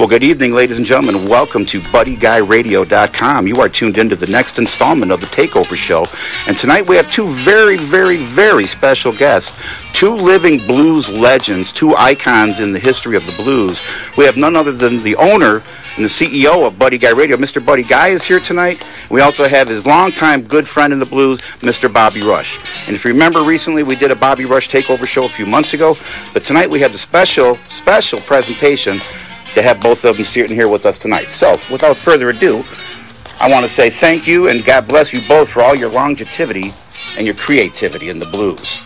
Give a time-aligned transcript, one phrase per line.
[0.00, 1.26] Well, good evening, ladies and gentlemen.
[1.26, 3.46] Welcome to BuddyGuyRadio.com.
[3.46, 6.06] You are tuned into the next installment of the Takeover Show.
[6.46, 9.54] And tonight we have two very, very, very special guests.
[9.92, 13.82] Two living blues legends, two icons in the history of the blues.
[14.16, 15.62] We have none other than the owner
[15.96, 17.36] and the CEO of Buddy Guy Radio.
[17.36, 17.62] Mr.
[17.62, 18.90] Buddy Guy is here tonight.
[19.10, 21.92] We also have his longtime good friend in the blues, Mr.
[21.92, 22.58] Bobby Rush.
[22.86, 25.74] And if you remember recently, we did a Bobby Rush takeover show a few months
[25.74, 25.94] ago.
[26.32, 28.98] But tonight we have the special, special presentation
[29.54, 31.30] to have both of them sitting here with us tonight.
[31.30, 32.64] So, without further ado,
[33.40, 36.72] I want to say thank you and God bless you both for all your longevity
[37.16, 38.80] and your creativity in the blues.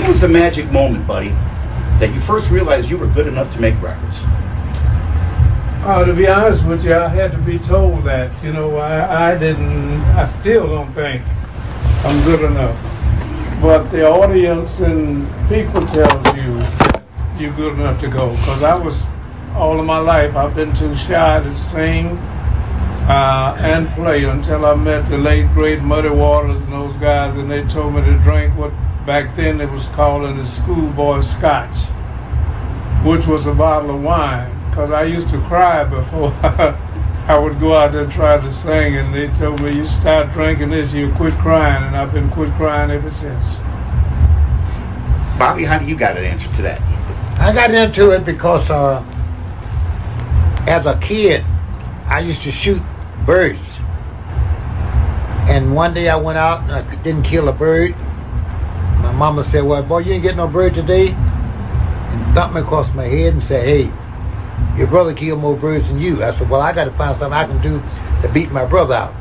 [0.00, 1.28] When was the magic moment, buddy,
[1.98, 4.16] that you first realized you were good enough to make records?
[5.84, 8.42] Uh, to be honest with you, I had to be told that.
[8.42, 11.22] You know, I, I didn't, I still don't think
[12.02, 12.80] I'm good enough.
[13.60, 16.58] But the audience and people tells you
[17.38, 18.30] you're good enough to go.
[18.30, 19.02] Because I was,
[19.54, 22.16] all of my life, I've been too shy to sing
[23.06, 27.50] uh, and play until I met the late, great Muddy Waters and those guys, and
[27.50, 28.72] they told me to drink what
[29.06, 31.76] back then it was called in the schoolboy scotch,
[33.04, 36.32] which was a bottle of wine because I used to cry before
[37.30, 40.32] I would go out there and try to sing, and they told me, "You start
[40.32, 43.56] drinking this, you quit crying," and I've been quit crying ever since.
[45.38, 46.80] Bobby, how do you got an answer to that?
[47.40, 49.02] I got into it because uh,
[50.66, 51.44] as a kid,
[52.06, 52.82] I used to shoot
[53.24, 53.78] birds.
[55.48, 57.94] And one day I went out and I didn't kill a bird.
[59.20, 61.08] Mama said, Well, boy, you ain't get no bird today.
[61.10, 63.92] And thumped me across my head and said, Hey,
[64.78, 66.24] your brother killed more birds than you.
[66.24, 67.82] I said, Well, I got to find something I can do
[68.22, 69.14] to beat my brother out.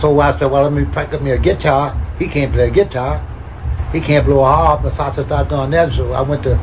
[0.00, 1.94] So I said, Well, let me pick up me a guitar.
[2.18, 3.20] He can't play a guitar.
[3.92, 4.80] He can't blow a harp.
[4.94, 5.92] So I started doing that.
[5.92, 6.56] So I went to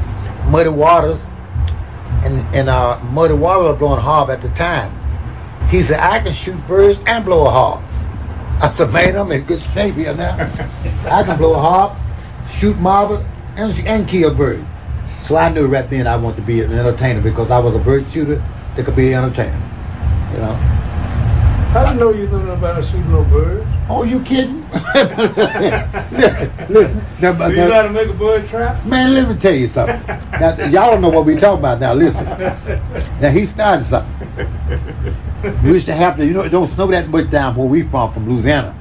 [0.48, 1.22] Muddy Waters.
[2.24, 4.90] And, and uh, Muddy Waters was blowing harp at the time.
[5.70, 7.84] He said, I can shoot birds and blow a harp.
[8.60, 10.34] I said, man, I'm in good shape here now.
[11.12, 12.00] I can blow a harp,
[12.54, 13.24] shoot marbles,
[13.56, 14.64] and, and kill birds.
[15.24, 17.80] So I knew right then I wanted to be an entertainer because I was a
[17.80, 18.44] bird shooter
[18.76, 19.62] that could be an entertainer.
[20.34, 20.70] You know?
[21.76, 23.66] I didn't know you knew about shooting no birds.
[23.90, 24.62] Oh, you kidding?
[26.70, 28.86] listen, now, Do you now- know how to make a bird trap?
[28.86, 30.02] Man, let me tell you something.
[30.08, 31.94] Now, y'all don't know what we talking about now.
[31.94, 32.26] Listen.
[33.20, 34.30] Now, he started something.
[35.64, 37.82] We used to have to, you know, it don't snow that much down where we
[37.84, 38.76] from, from Louisiana.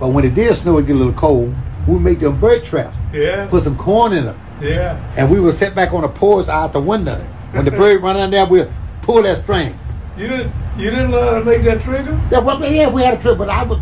[0.00, 1.54] But when it did snow, it get a little cold.
[1.86, 2.96] We make them bird traps.
[3.12, 4.40] Yeah, Put some corn in them.
[4.62, 4.96] yeah.
[5.16, 7.18] And we would sit back on the porch out the window.
[7.52, 8.68] When the bird run down there, we'd
[9.02, 9.78] pull that string.
[10.16, 12.18] You didn't, you didn't learn how to make that trigger?
[12.30, 13.80] Yeah, well, yeah, we had a trigger, but I would,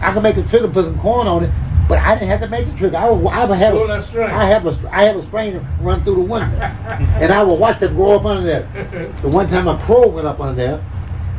[0.00, 1.50] I could make a trigger, put some corn on it,
[1.88, 2.96] but I didn't have to make the trigger.
[2.96, 4.30] I would, I would have, Pull a, that string.
[4.30, 7.82] I have a, I have a string run through the window, and I would watch
[7.82, 9.12] it grow up under there.
[9.22, 10.84] The one time a crow went up under there,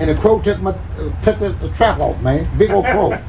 [0.02, 3.10] and the crow took my, uh, took the, the trap off, man, big old crow.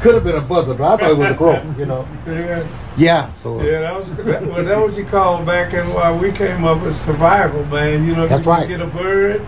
[0.00, 2.08] Could have been a buzzard, but I thought it was a crow, you know.
[2.26, 2.66] Yeah.
[2.96, 6.10] Yeah, so Yeah, that was that, well, that was what you called back in why
[6.16, 8.04] we came up with survival, man.
[8.04, 8.68] You know, if That's you could right.
[8.68, 9.46] get a bird,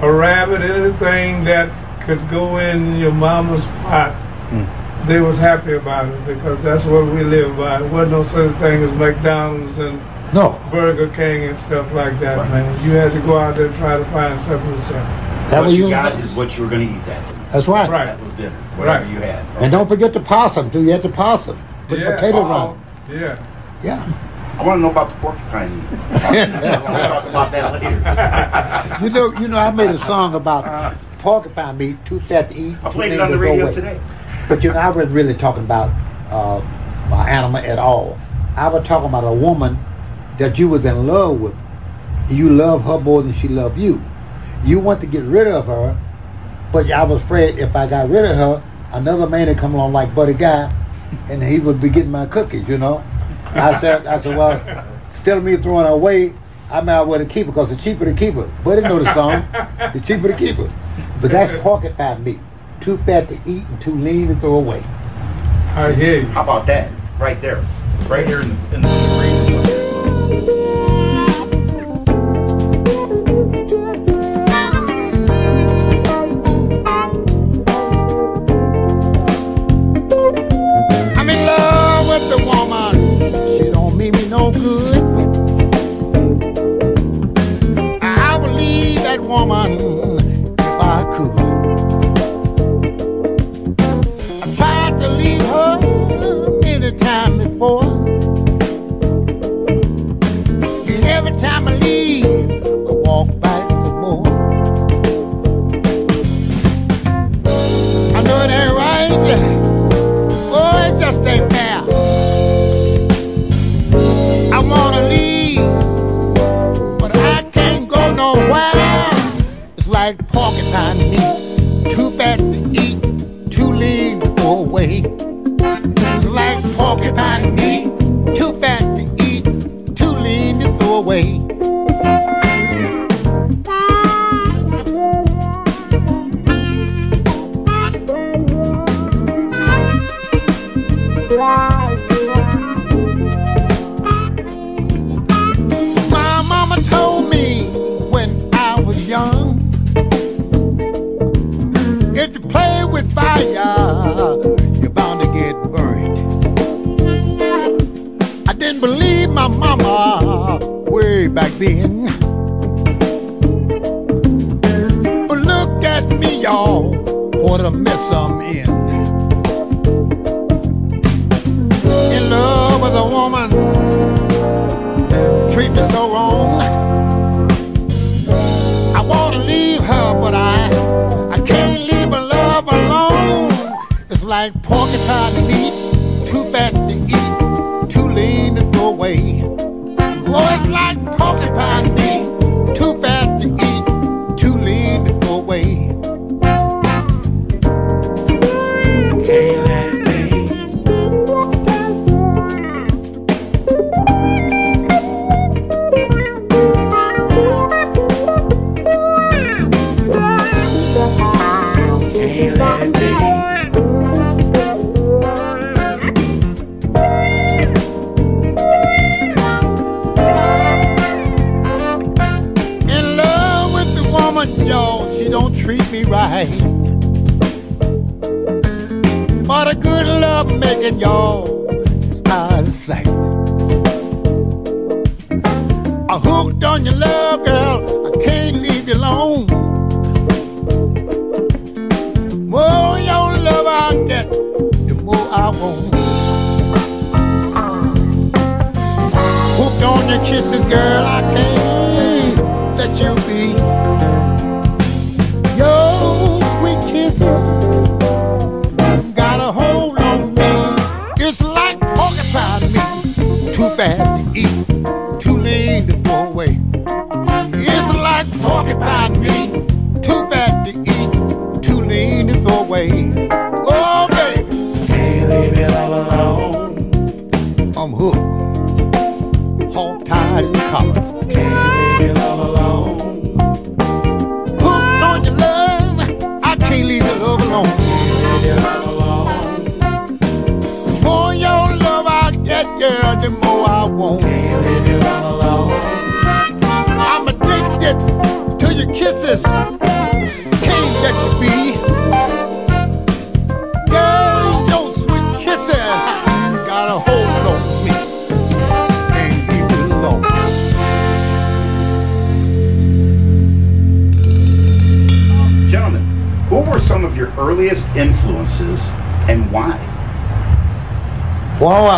[0.00, 1.70] a rabbit, anything that
[2.02, 4.12] could go in your mama's pot,
[4.50, 5.08] Hmm.
[5.08, 7.80] they was happy about it because that's what we live by.
[7.80, 10.00] There wasn't no such thing as McDonald's and
[10.34, 12.84] no, Burger King and stuff like that, man.
[12.84, 14.94] You had to go out there and try to find something to sell.
[15.50, 15.90] that what was you you.
[15.90, 17.38] got is what you were going to eat that day.
[17.52, 17.88] That's right.
[17.88, 18.06] Right.
[18.06, 19.12] That was dinner, whatever Right.
[19.12, 19.44] you had.
[19.62, 20.82] And don't forget the possum too.
[20.82, 21.56] You had the possum.
[21.88, 22.16] Put Yeah.
[22.16, 22.48] potato Oh.
[22.50, 22.80] around.
[23.10, 23.38] Yeah.
[23.82, 24.12] Yeah.
[24.58, 25.84] I want to know about the porcupine meat.
[26.10, 28.98] We'll talk about that later.
[29.04, 32.76] You know, you know, I made a song about porcupine meat, too fat to eat.
[32.82, 33.74] I played it on the radio away.
[33.74, 34.00] today.
[34.48, 35.90] But you know, I wasn't really talking about
[36.30, 36.60] uh,
[37.12, 38.18] an animal at all.
[38.56, 39.78] I was talking about a woman
[40.38, 41.54] that you was in love with.
[42.28, 44.02] You love her more than she loved you.
[44.64, 45.96] You want to get rid of her,
[46.72, 48.62] but I was afraid if I got rid of her,
[48.92, 50.72] another man would come along like Buddy Guy,
[51.28, 52.68] and he would be getting my cookies.
[52.68, 53.04] You know.
[53.54, 54.60] I said, I said, well,
[55.12, 56.34] instead of me throwing her away,
[56.68, 58.46] I might well to keep her because it's cheaper to keep her.
[58.64, 59.48] Buddy know the song.
[59.94, 60.72] It's cheaper to keep her.
[61.20, 62.40] But that's porcupine meat.
[62.80, 64.82] Too fat to eat and too lean to throw away.
[65.74, 66.26] I hear you.
[66.26, 66.90] How about that?
[67.18, 67.64] Right there.
[68.08, 69.05] Right here in the, in the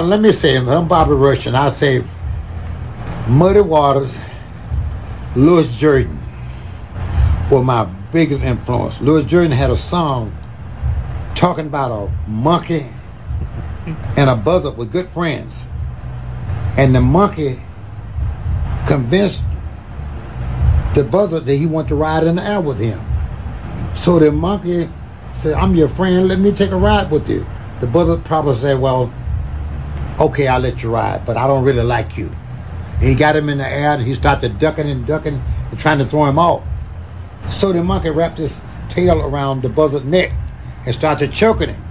[0.00, 2.04] Let me say, I'm Bobby Rush, and I say
[3.26, 4.16] Muddy Waters,
[5.34, 6.20] Louis Jordan
[7.50, 9.00] were my biggest influence.
[9.00, 10.36] Louis Jordan had a song
[11.34, 12.86] talking about a monkey
[14.16, 15.64] and a buzzard with good friends.
[16.76, 17.60] And the monkey
[18.86, 19.42] convinced
[20.94, 23.04] the buzzard that he wanted to ride in the air with him.
[23.96, 24.88] So the monkey
[25.32, 27.44] said, I'm your friend, let me take a ride with you.
[27.80, 29.12] The buzzard probably said, Well,
[30.20, 32.30] okay, I'll let you ride, but I don't really like you.
[33.00, 36.04] He got him in the air and he started ducking and ducking and trying to
[36.04, 36.64] throw him off.
[37.50, 40.32] So the monkey wrapped his tail around the buzzard's neck
[40.84, 41.84] and started choking him.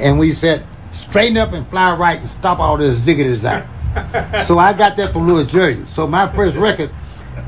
[0.00, 3.66] And we said, straighten up and fly right and stop all this ziggities out.
[4.46, 5.86] so I got that from Louis Jordan.
[5.88, 6.90] So my first record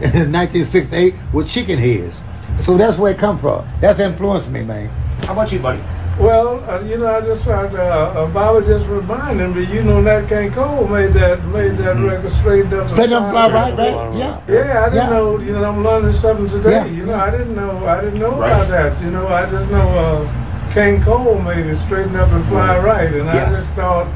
[0.00, 2.22] in 1968 was Chicken Heads.
[2.60, 3.66] So that's where it come from.
[3.80, 4.88] That's influenced me, man.
[5.24, 5.82] How about you, buddy?
[6.18, 7.74] Well, uh, you know, I just tried.
[7.74, 9.64] Uh, uh, Bobby just reminded me.
[9.66, 12.82] You know, Nat King Cole made that made that record straight up.
[12.82, 14.14] and Straighten up, fly fly right, right?
[14.16, 14.40] Yeah.
[14.48, 15.10] Yeah, I didn't Yeah.
[15.10, 15.38] know.
[15.40, 16.70] You know, I'm learning something today.
[16.70, 17.16] Yeah, You know.
[17.16, 17.84] I didn't know.
[17.86, 18.52] I didn't know Right.
[18.52, 19.02] about that.
[19.02, 23.12] You know, I just know uh, King Cole made it straighten up and fly right,
[23.12, 23.46] and Yeah.
[23.50, 24.06] I just thought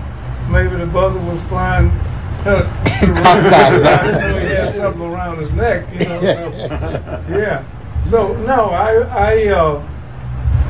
[0.51, 1.91] maybe the buzzer was flying.
[2.47, 3.83] Outside.
[3.83, 6.21] I didn't know he had something around his neck, you know.
[6.21, 7.65] So, yeah.
[8.03, 9.83] So no, I I uh,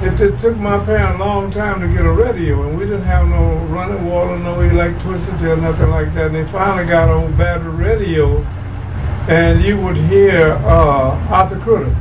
[0.02, 3.02] it, it took my parents a long time to get a radio, and we didn't
[3.02, 6.26] have no running water, no electricity, or nothing like that.
[6.26, 8.38] And they finally got on battery radio,
[9.28, 11.94] and you would hear uh, Arthur Crudup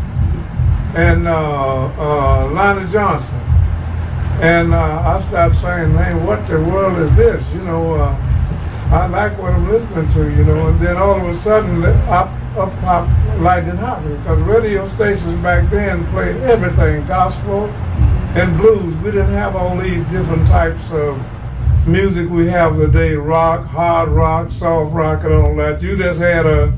[0.96, 3.36] and uh, uh, Lionel Johnson.
[4.42, 7.44] And uh, I stopped saying, man, what the world is this?
[7.54, 8.16] You know, uh,
[8.92, 10.68] I like what I'm listening to, you know.
[10.68, 13.08] And then all of a sudden, up, up pop
[13.40, 17.66] Lightnin' Hopkins, because radio stations back then played everything, gospel
[18.36, 18.96] and blues.
[18.98, 21.24] We didn't have all these different types of
[21.88, 25.82] music we have today, rock, hard rock, soft rock, and all that.
[25.82, 26.74] You just had a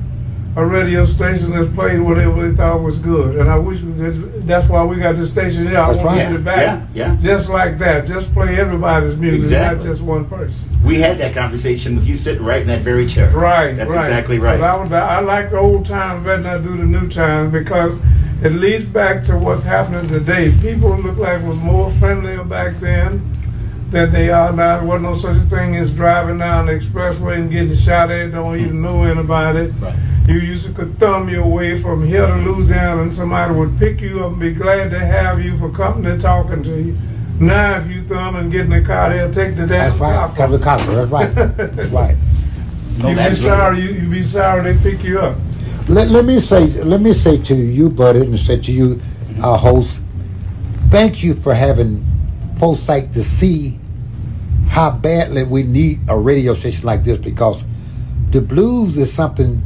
[0.55, 3.37] a radio station that played whatever they thought was good.
[3.37, 5.77] And I wish we could, that's why we got this station here.
[5.77, 6.89] I That's want to get it back.
[6.93, 7.17] Yeah, yeah.
[7.21, 8.07] Just like that.
[8.07, 9.77] Just play everybody's music, Exactly.
[9.77, 10.67] not just one person.
[10.83, 13.29] We had that conversation with you sitting right in that very chair.
[13.31, 14.05] Right, That's right.
[14.07, 14.59] exactly right.
[14.59, 17.99] I, would, I like the old times better than I do the new times because
[18.41, 20.51] it leads back to what's happening today.
[20.61, 23.35] People look like was more friendlier back then
[23.91, 24.77] than they are now.
[24.77, 28.31] There wasn't no such a thing as driving down the expressway and getting shot at,
[28.31, 28.83] don't even mm-hmm.
[28.83, 29.67] know anybody.
[29.67, 29.95] Right.
[30.27, 33.99] You used to could thumb your way from here to Louisiana and somebody would pick
[33.99, 36.97] you up and be glad to have you for company talking to you.
[37.39, 40.13] Now if you thumb and get in the car, they'll take the damn That's right.
[40.13, 40.57] car from Cover you.
[40.59, 41.05] the copper.
[41.05, 41.57] That's right.
[41.57, 42.17] That's right.
[42.97, 43.81] No, you be that's sorry.
[43.81, 45.37] You, you be sorry they pick you up.
[45.87, 49.01] Let, let me say let me say to you, buddy, and say to you,
[49.41, 49.99] our host,
[50.91, 52.05] thank you for having
[52.59, 53.79] foresight to see
[54.67, 57.63] how badly we need a radio station like this because
[58.29, 59.63] the blues is something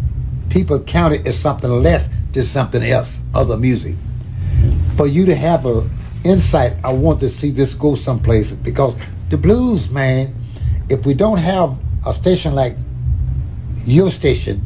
[0.50, 3.96] people count it as something less than something else, other music.
[4.96, 5.90] For you to have a
[6.24, 8.96] insight, I want to see this go someplace because
[9.30, 10.34] the blues, man,
[10.90, 11.76] if we don't have
[12.06, 12.78] a station like
[13.86, 14.62] your station,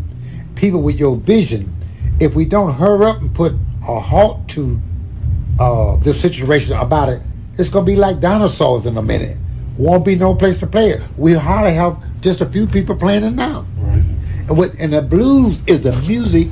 [0.55, 1.73] people with your vision,
[2.19, 3.53] if we don't hurry up and put
[3.87, 4.79] a halt to
[5.59, 7.21] uh, this situation about it,
[7.57, 9.37] it's gonna be like dinosaurs in a minute.
[9.77, 11.01] Won't be no place to play it.
[11.17, 13.65] We hardly have just a few people playing it now.
[14.47, 16.47] And, with, and the blues is the music,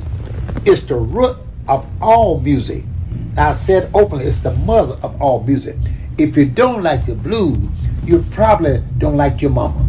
[0.64, 1.36] it's the root
[1.68, 2.84] of all music.
[3.36, 5.76] I said openly, it's the mother of all music.
[6.18, 7.58] If you don't like the blues,
[8.04, 9.86] you probably don't like your mama.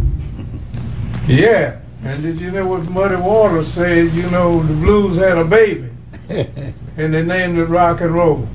[1.27, 1.79] Yeah.
[2.03, 4.11] And did you know what Muddy Waters said?
[4.11, 5.89] You know, the blues had a baby,
[6.29, 8.47] and they named it rock and roll.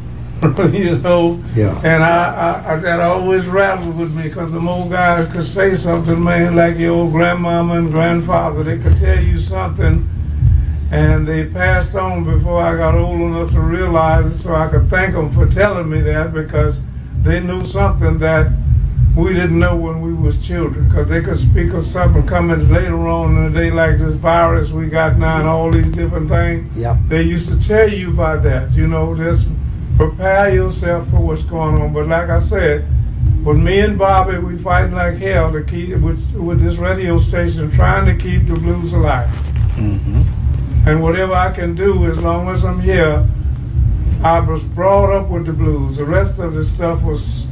[0.73, 1.41] you know.
[1.55, 1.81] Yeah.
[1.85, 5.75] And I, I, I that always rattled with me because the old guys could say
[5.77, 8.65] something, man, like your old grandmama and grandfather.
[8.65, 10.09] They could tell you something,
[10.91, 14.39] and they passed on before I got old enough to realize it.
[14.39, 16.81] So I could thank them for telling me that because
[17.23, 18.51] they knew something that
[19.15, 23.07] we didn't know when we was children because they could speak of something coming later
[23.07, 26.77] on in the day like this virus we got now and all these different things.
[26.77, 26.97] Yep.
[27.09, 29.47] They used to tell you about that, you know, just
[29.97, 31.93] prepare yourself for what's going on.
[31.93, 32.87] But like I said,
[33.45, 37.71] with me and Bobby, we fighting like hell to keep with, with this radio station,
[37.71, 39.29] trying to keep the blues alive.
[40.87, 43.29] And whatever I can do, as long as I'm here,
[44.23, 45.97] I was brought up with the blues.
[45.97, 47.47] The rest of the stuff was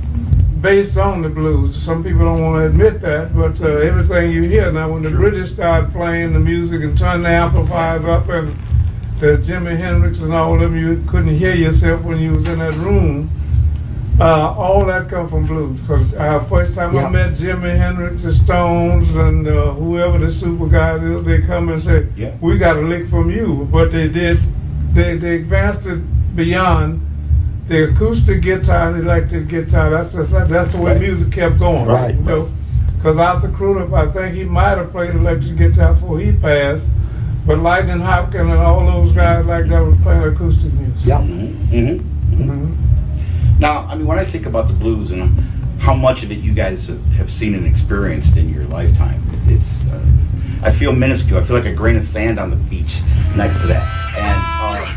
[0.61, 1.81] based on the blues.
[1.81, 5.11] Some people don't want to admit that, but uh, everything you hear now, when the
[5.11, 8.57] British started playing the music and turned the amplifiers up and
[9.20, 12.59] the Jimi Hendrix and all of them, you couldn't hear yourself when you was in
[12.59, 13.30] that room.
[14.18, 15.78] Uh, all that come from blues.
[15.80, 17.06] Because uh, first time Yeah.
[17.06, 21.68] I met Jimi Hendrix, the Stones, and uh, whoever the super guys is, they come
[21.70, 22.35] and say, Yeah.
[22.40, 24.38] "We got a lick from you." But they did.
[24.92, 26.00] They they advanced it
[26.37, 27.00] beyond
[27.68, 29.90] the acoustic guitar and the electric guitar.
[29.90, 31.00] That's just, that's the way Right.
[31.00, 31.87] music kept going.
[31.87, 32.14] Right.
[32.14, 32.50] You know,
[32.96, 36.85] because Arthur Crudup, I think he might have played electric guitar before he passed.
[37.46, 41.07] But Lightnin' Hopkins and all those guys like that was playing acoustic music.
[41.07, 41.20] Yeah.
[41.20, 41.29] Yep.
[41.29, 41.96] hmm
[42.37, 42.76] Mhm.
[43.59, 45.38] Now, I mean, when I think about the blues and
[45.79, 50.00] how much of it you guys have seen and experienced in your lifetime, it's uh,
[50.62, 51.38] I feel minuscule.
[51.40, 53.00] I feel like a grain of sand on the beach
[53.37, 53.87] next to that.
[54.16, 54.96] And uh,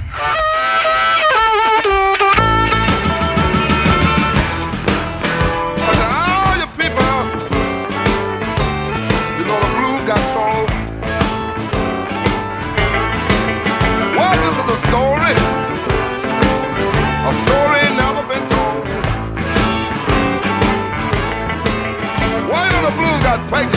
[23.53, 23.69] got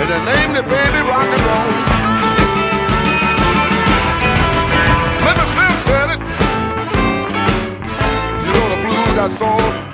[0.00, 1.70] And they named the baby rock and roll.
[5.24, 6.20] Lemon Slim said it.
[8.44, 9.93] You know the blues got got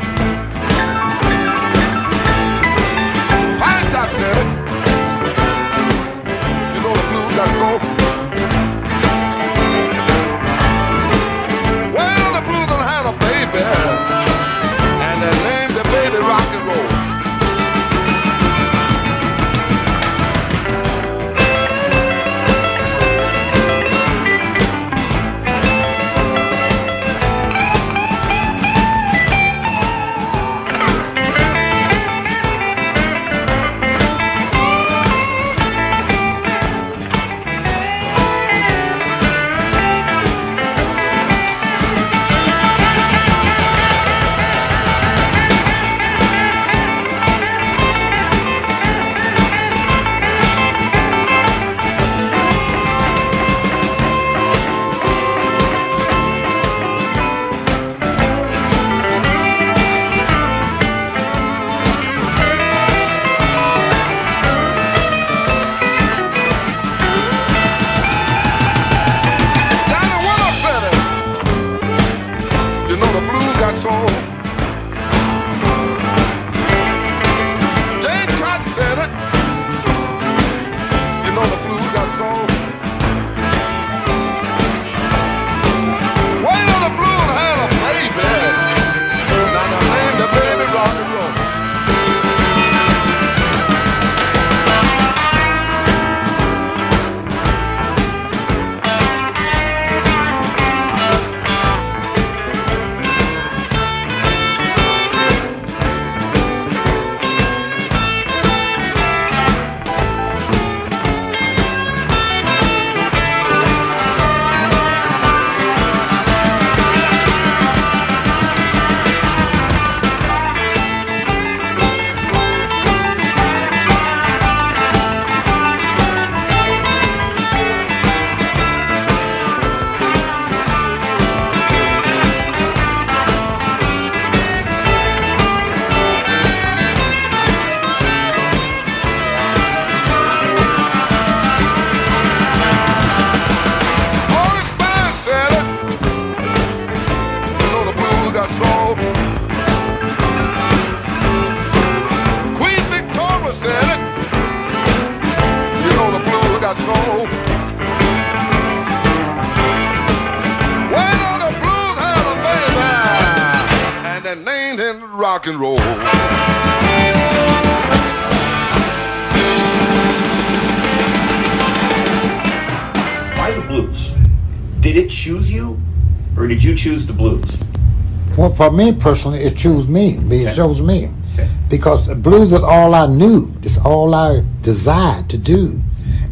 [178.60, 180.18] For, me personally, it chose me.
[180.30, 181.08] It shows me.
[181.32, 181.48] Okay.
[181.70, 183.50] Because blues is all I knew.
[183.62, 185.80] It's all I desired to do.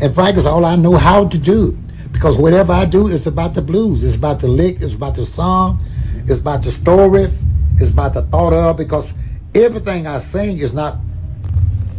[0.02, 1.72] And frankly, it's all I know how to do.
[2.12, 4.04] Because whatever I do, it's about the blues.
[4.04, 4.82] It's about the lick.
[4.82, 5.82] It's about the song.
[6.26, 7.32] It's about the story.
[7.80, 8.76] It's about the thought of.
[8.76, 9.14] Because
[9.54, 10.98] everything I sing is not,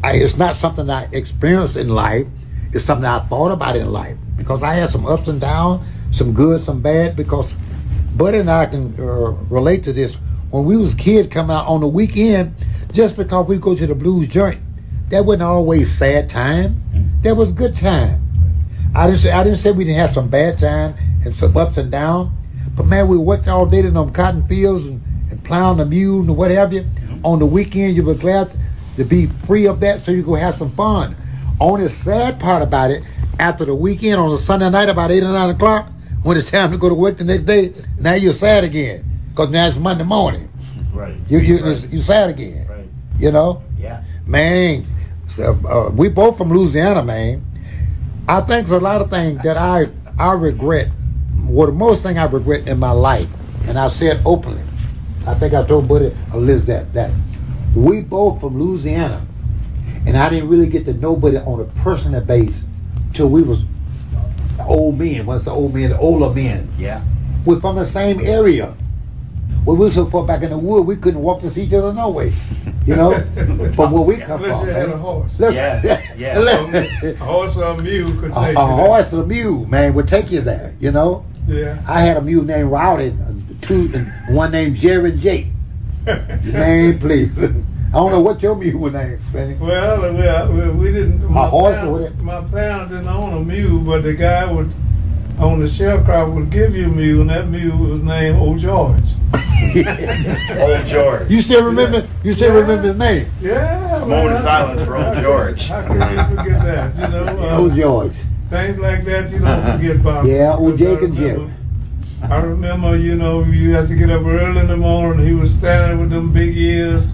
[0.04, 2.28] I, it's not something I experienced in life.
[2.72, 4.16] It's something I thought about in life.
[4.38, 7.16] Because I had some ups and downs, some good, some bad.
[7.16, 7.56] Because
[8.20, 10.16] Buddy and I can uh, relate to this.
[10.50, 12.54] When we was kids coming out on the weekend,
[12.92, 14.60] just because we go to the blues joint,
[15.08, 16.82] that wasn't always sad time.
[17.22, 18.22] That was good time.
[18.94, 21.78] I didn't say I didn't say we didn't have some bad time and some ups
[21.78, 22.30] and downs,
[22.76, 25.02] but man, we worked all day in them cotton fields and,
[25.32, 26.86] and plowing the mule and what have you.
[27.24, 28.52] On the weekend, you were glad
[28.98, 31.16] to be free of that, so you go have some fun.
[31.62, 33.02] Only sad part about it,
[33.40, 35.90] after the weekend on a Sunday night about eight or nine o'clock,
[36.24, 39.50] when it's time to go to work the next day, now you're sad again because
[39.50, 40.50] now it's Monday morning.
[40.94, 41.16] Right.
[41.30, 41.58] You you
[41.92, 42.68] you sad again.
[42.68, 42.88] Right.
[43.18, 44.02] You know, Yeah.
[44.26, 44.86] man.
[45.28, 47.44] So, uh, we both from Louisiana, man.
[48.28, 50.90] I think there's a lot of things that I I regret.
[51.46, 53.28] Well, the most thing I regret in my life,
[53.68, 54.64] and I said openly.
[55.28, 57.12] I think I told Buddy Liz that that
[57.76, 59.22] we both from Louisiana,
[60.06, 62.64] and I didn't really get to know Buddy on a personal base
[63.14, 63.64] till we was
[64.66, 65.26] old men.
[65.26, 66.70] Once the old men, the older men.
[66.78, 67.02] Yeah.
[67.46, 68.76] We're from the same area.
[69.66, 71.74] When We were so far back in the wood, we couldn't walk to see each
[71.74, 72.34] other no way.
[72.86, 73.12] You know,
[73.76, 74.68] from where we come Unless from.
[74.68, 74.96] you had man.
[74.98, 75.40] a horse.
[75.40, 76.40] Let's- Yeah, yeah.
[76.40, 78.66] let's- A horse or a mule could take a you there.
[78.66, 80.74] horse and a mule, man, would take you there.
[80.80, 81.78] You know, Yeah.
[81.88, 83.14] I had a mule named Rowdy,
[83.62, 85.48] two, and one named Jerry and Jake.
[86.06, 87.30] Man, please.
[87.90, 89.56] I don't know what your mule was named, Benny.
[89.56, 91.28] Well, we, we, we didn't.
[91.28, 92.24] My horse or parents, what?
[92.24, 94.72] my parents didn't own a mule, but the guy would
[95.40, 99.02] on the sharecropper would give you a mule, and that mule was named Old George.
[99.74, 101.30] Old George.
[101.32, 102.08] You still remember?
[102.24, 102.60] You still Yeah.
[102.62, 103.32] remember his name?
[103.42, 104.00] Yeah.
[104.06, 105.68] moment of silence for old George.
[105.68, 106.96] How can you forget that?
[106.96, 108.14] You know, uh, Old George.
[108.52, 110.26] things like that you don't forget about.
[110.26, 111.52] Yeah, old Jake and Jim.
[112.22, 115.26] I remember, you know, you had to get up early in the morning.
[115.26, 117.08] He was standing with them big ears,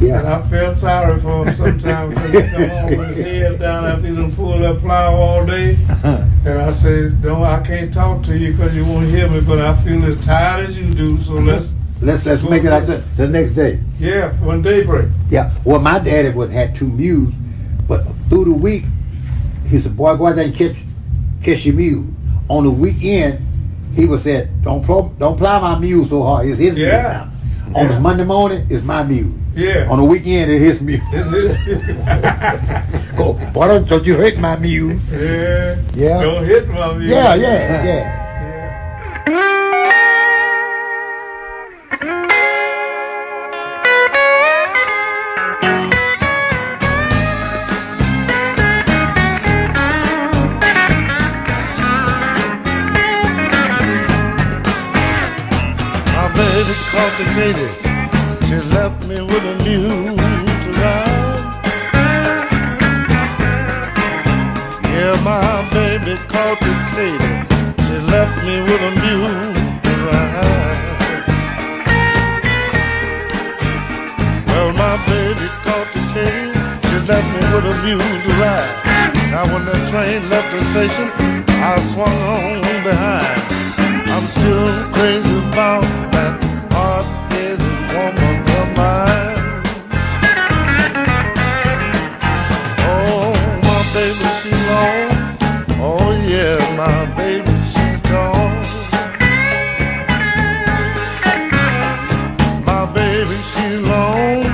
[0.00, 3.84] and I felt sorry for him sometimes because he come home with his head down
[3.84, 5.76] after he done pulled that plow all day.
[6.44, 9.58] And I said, "Don't, I can't talk to you because you won't hear me, but
[9.58, 11.18] I feel as tired as you do.
[11.18, 11.68] So let's,
[12.00, 13.80] Let's let's make it out the, the next day.
[13.98, 15.08] yeah, when daybreak.
[15.28, 15.52] Yeah.
[15.64, 17.34] Well, my daddy was had two mules,
[17.88, 18.84] but through the week,
[19.66, 20.76] he said, "Boy, go out there and catch
[21.42, 22.06] catch your mule."
[22.48, 23.44] On the weekend,
[23.96, 26.46] he would said, "Don't plow, don't plow my mule so hard.
[26.46, 27.02] It's his mule Yeah.
[27.02, 27.32] now."
[27.80, 27.94] On Yeah.
[27.96, 29.32] the Monday morning, it's my mule.
[29.58, 29.90] Yeah.
[29.90, 31.00] On the weekend, it's his mule.
[31.10, 35.00] This is Go, boy, don't, don't you hurt my mule?
[35.10, 35.80] yeah.
[35.94, 36.22] Yeah.
[36.22, 37.08] Don't hit my view.
[37.08, 38.14] Yeah, yeah, yeah.
[57.82, 57.87] My
[59.08, 60.16] me with a mule
[60.64, 61.40] to ride.
[64.84, 67.36] Yeah, my baby cultivated.
[67.86, 70.80] She left me with a mule to ride.
[74.46, 76.52] Well, my baby cultivated.
[76.84, 78.72] She left me with a mule to ride.
[79.30, 81.08] Now when the train left the station,
[81.48, 83.40] I swung on behind.
[84.10, 86.17] I'm still crazy about
[95.80, 98.50] Oh, yeah, my baby, she's tall.
[102.64, 104.44] My baby, she long.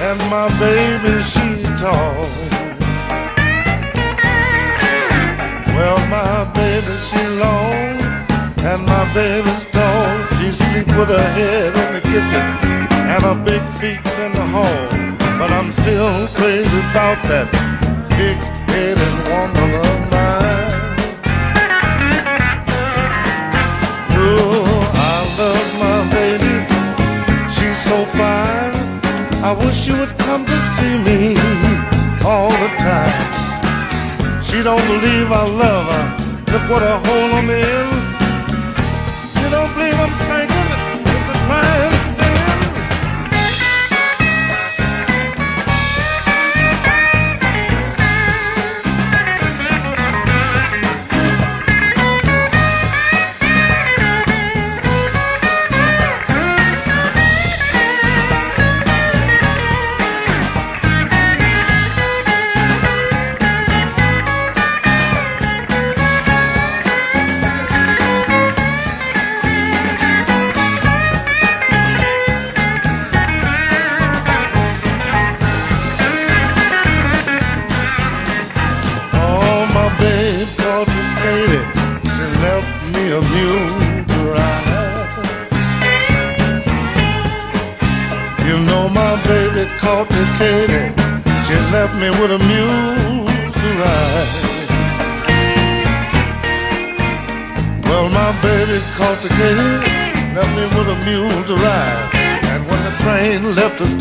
[0.00, 2.26] And my baby, she's tall.
[5.76, 8.00] Well, my baby, she long,
[8.70, 10.26] and my baby's tall.
[10.36, 12.46] She sleep with her head in the kitchen,
[13.12, 14.88] and her big feet in the hall.
[15.38, 17.48] But I'm still crazy about that
[18.10, 18.57] big-headed
[28.00, 28.74] Oh, fine.
[29.42, 31.34] I wish you would come to see me
[32.22, 34.42] all the time.
[34.44, 36.06] She don't believe I love her.
[36.52, 37.86] Look what a hole I'm in.
[39.42, 40.47] You don't believe I'm sinking?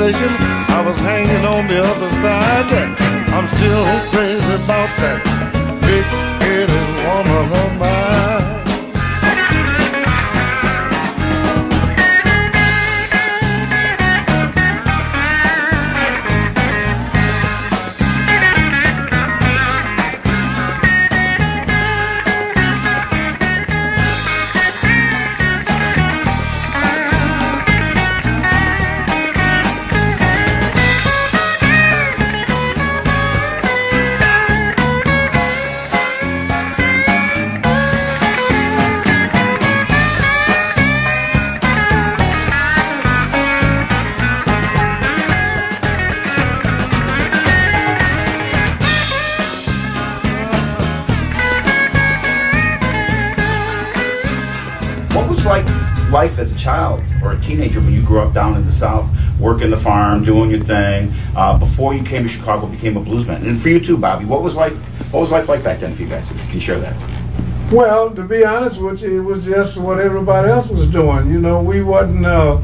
[0.07, 0.46] Left
[59.57, 63.41] working the farm, doing your thing, uh, before you came to Chicago, became a bluesman?
[63.41, 64.73] And for you too, Bobby, what was like?
[65.11, 66.29] What was life like back then for you guys?
[66.29, 66.95] If you can share that.
[67.71, 71.31] Well, to be honest with you, it was just what everybody else was doing.
[71.31, 72.61] You know, we wasn't, uh,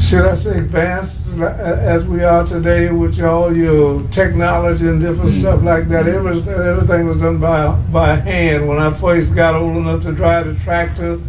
[0.00, 5.40] should I say, advanced as we are today with all your technology and different mm-hmm.
[5.40, 6.08] stuff like that.
[6.08, 8.66] Everything, everything was done by by hand.
[8.66, 11.20] When I first got old enough to drive the tractor,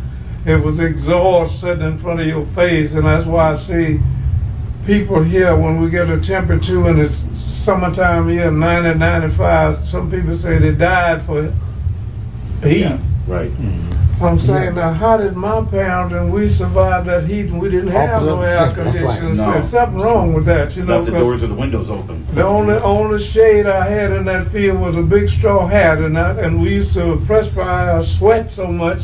[0.45, 3.99] it was exhaust sitting in front of your face, and that's why I see
[4.85, 10.33] people here when we get a temperature in the summertime here, 90, 95, some people
[10.33, 11.53] say they died for
[12.63, 12.79] heat.
[12.81, 13.51] Yeah, right.
[13.51, 13.91] Mm-hmm.
[14.23, 14.81] I'm saying, yeah.
[14.81, 18.41] now, how did my parents and we survive that heat and we didn't have no
[18.41, 19.35] air conditioning?
[19.35, 19.53] No.
[19.53, 20.99] There's something wrong with that, you know.
[20.99, 22.25] Left the doors or the windows open.
[22.35, 26.17] The only only shade I had in that field was a big straw hat, and
[26.17, 29.01] I, and we used to perspire or sweat so much,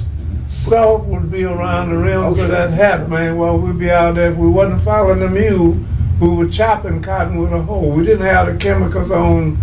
[0.47, 3.37] salt would be around the rims oh, of that hat, man.
[3.37, 5.77] While we'd be out there, if we wasn't following the mule,
[6.19, 7.87] we were chopping cotton with a hoe.
[7.89, 9.57] We didn't have the chemicals on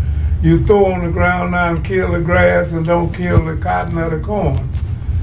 [0.44, 3.96] you throw on the ground now and kill the grass and don't kill the cotton
[3.96, 4.68] or the corn.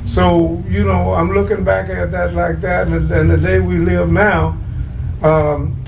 [0.08, 3.78] So, you know, I'm looking back at that like that, and, and the day we
[3.78, 4.58] live now,
[5.21, 5.81] um,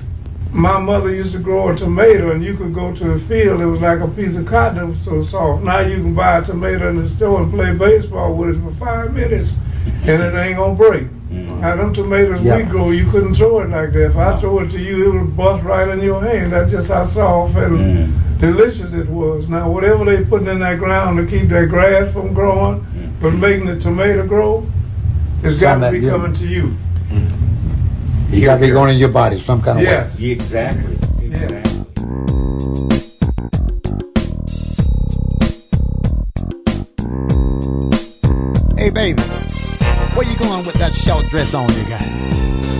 [0.54, 3.66] my mother used to grow a tomato, and you could go to the field, it
[3.66, 5.64] was like a piece of cotton, was so soft.
[5.64, 8.70] Now you can buy a tomato in the store and play baseball with it for
[8.72, 9.56] five minutes,
[10.04, 11.08] and it ain't gonna break.
[11.28, 11.60] Mm.
[11.60, 12.58] Now, them tomatoes yep.
[12.58, 14.06] we grow, you couldn't throw it like that.
[14.06, 16.52] If I throw it to you, it would bust right in your hand.
[16.52, 18.38] That's just how soft and mm.
[18.38, 19.48] delicious it was.
[19.48, 23.20] Now, whatever they putting in that ground to keep that grass from growing, mm.
[23.20, 24.64] but making the tomato grow,
[25.42, 26.76] it's got to be coming to you.
[28.30, 30.20] You got to be going in your body some kind of yes.
[30.20, 30.30] way.
[30.30, 30.98] Exactly.
[31.22, 31.74] Exactly.
[38.76, 39.22] Hey, baby,
[40.12, 42.00] where you going with that short dress on you got?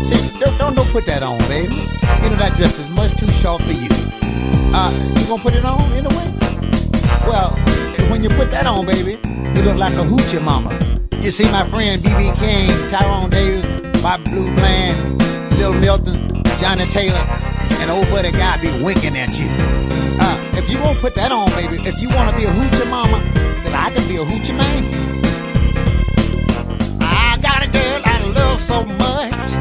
[0.05, 1.75] See, don't, don't, don't put that on, baby.
[1.75, 3.89] You know that dress is much too short for you.
[4.75, 6.35] Uh, you gonna put it on anyway?
[7.27, 7.53] Well,
[8.11, 9.13] when you put that on, baby,
[9.55, 10.79] you look like a hoochie mama.
[11.23, 12.33] You see my friend B.B.
[12.37, 15.14] King, Tyrone Davis, Bob Blue Bland,
[15.65, 17.25] Lil Milton, Johnnie Taylor,
[17.81, 19.49] and old Buddy Guy be winking at you.
[20.21, 22.91] Uh, if you won't put that on, baby, if you want to be a hoochie
[22.91, 24.85] mama, then I can be a hoochie man.
[27.01, 29.53] I got a girl I love so much,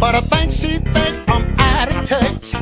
[0.00, 2.54] but I think she think I'm out of touch.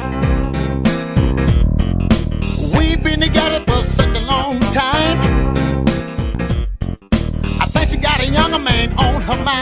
[2.76, 5.20] We've been together for such a long time.
[7.60, 9.61] I think she got a younger man on her mind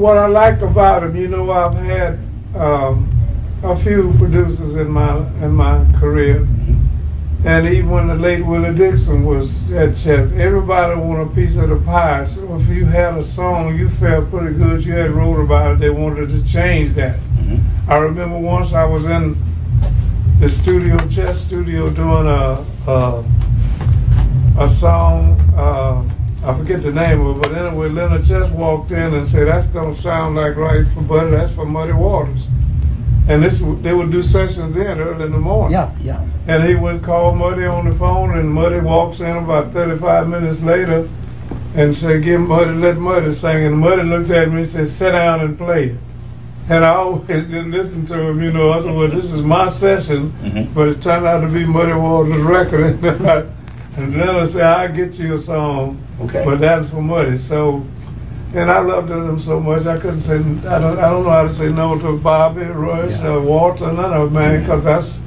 [0.00, 2.18] what I like about him, you know, I've had
[2.54, 3.10] um,
[3.62, 6.48] a few producers in my in my career,
[7.44, 11.68] and even when the late Willie Dixon was at Chess, everybody wanted a piece of
[11.68, 12.24] the pie.
[12.24, 15.80] So if you had a song you felt pretty good, you had wrote about it,
[15.80, 17.18] they wanted to change that.
[17.86, 19.36] I remember once I was in
[20.40, 23.22] the studio, Chess studio, doing a a, a
[26.78, 29.96] forget the name of it, but anyway, Leonard Chess walked in and said, "That don't
[29.96, 31.30] sound like right for Buddy.
[31.30, 32.46] That's for Muddy Waters."
[33.28, 35.72] And this, they would do sessions then early in the morning.
[35.72, 36.20] Yeah, yeah.
[36.48, 40.60] And he would call Muddy on the phone, and Muddy walks in about 35 minutes
[40.62, 41.08] later
[41.74, 45.12] and say, "Give Muddy, let Muddy sing." And Muddy looked at me and said, "Sit
[45.12, 45.96] down and play."
[46.68, 48.72] And I always didn't listen to him, you know.
[48.72, 50.68] I said, "Well, this is my session," Mhm.
[50.74, 53.00] but it turned out to be Muddy Waters' record.
[53.96, 56.44] and then I said, "I'll get you a song." Okay.
[56.44, 57.38] But that's for money.
[57.38, 57.84] So,
[58.54, 61.42] and I loved him so much I couldn't say I don't I don't know how
[61.44, 63.28] to say no to Bobby, Rush, Yeah.
[63.32, 65.22] or Walter, none of them, man, because that's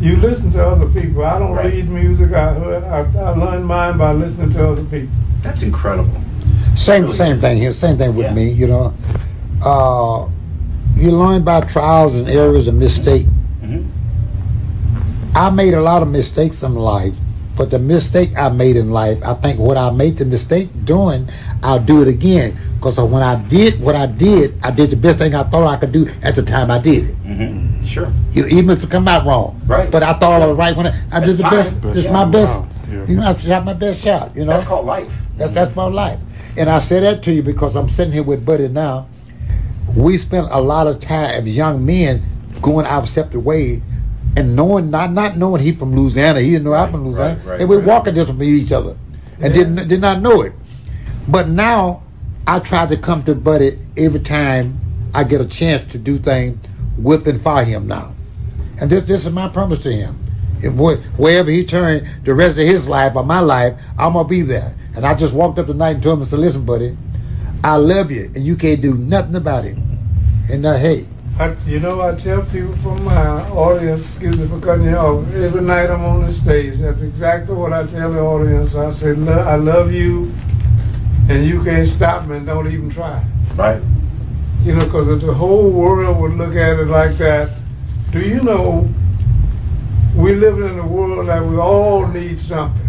[0.00, 1.24] you listen to other people.
[1.24, 1.72] I don't Right.
[1.72, 2.32] read music.
[2.32, 5.08] I heard I, I learned mine by listening to other people.
[5.42, 6.20] That's incredible.
[6.76, 7.40] Same Really same is.
[7.42, 7.72] thing here.
[7.72, 8.34] Same thing with Yeah.
[8.34, 8.50] me.
[8.50, 8.92] You know,
[9.64, 10.26] uh,
[10.96, 13.26] you learn by trials and errors and mistake.
[13.64, 13.86] Mhm.
[15.34, 17.14] I made a lot of mistakes in life,
[17.58, 21.28] but the mistake I made in life, I think what I made the mistake doing,
[21.64, 22.56] I'll do it again.
[22.76, 25.76] Because when I did what I did, I did the best thing I thought I
[25.76, 27.24] could do at the time I did it.
[27.26, 27.84] Mhm.
[27.84, 28.12] Sure.
[28.32, 29.60] You know, even if it come out wrong.
[29.66, 29.90] Right.
[29.90, 31.82] But I thought I was right when I, I did the That's best.
[31.82, 31.96] fine.
[31.98, 32.64] It's my best.
[32.88, 33.06] Yeah.
[33.08, 34.36] You know, I shot my best shot.
[34.36, 34.52] You know.
[34.52, 35.12] That's called life.
[35.36, 36.20] That's that's my life.
[36.56, 39.08] And I say that to you because I'm sitting here with Buddy now.
[39.96, 42.22] We spent a lot of time as young men
[42.62, 43.82] going our separate ways
[44.38, 47.40] and knowing not not knowing he from Louisiana, he didn't know I'm from Louisiana.
[47.40, 47.86] right, right, and we're right.
[47.86, 48.96] walking different from each other.
[49.40, 49.64] And Yeah.
[49.64, 50.52] didn't did not know it.
[51.26, 52.02] But now
[52.46, 54.78] I try to come to Buddy every time
[55.12, 56.56] I get a chance to do things
[56.96, 58.14] with and for him now.
[58.80, 60.16] And this this is my promise to him.
[60.62, 64.42] If wherever he turned the rest of his life or my life, I'm gonna be
[64.42, 64.74] there.
[64.94, 66.96] And I just walked up tonight and told him, I said, listen, buddy,
[67.64, 69.76] I love you and you can't do nothing about it.
[70.50, 71.06] And uh, hey,
[71.38, 75.24] I, you know, I tell people from my audience, excuse me for cutting you off,
[75.34, 78.74] every night I'm on the stage, that's exactly what I tell the audience.
[78.74, 80.32] I say, "Lo- I love you,
[81.28, 83.22] and you can't stop me, and don't even try.
[83.54, 83.80] Right.
[84.64, 87.50] You know, because if the whole world would look at it like that,
[88.10, 88.88] do you know
[90.16, 92.82] we live in a world that we all need something.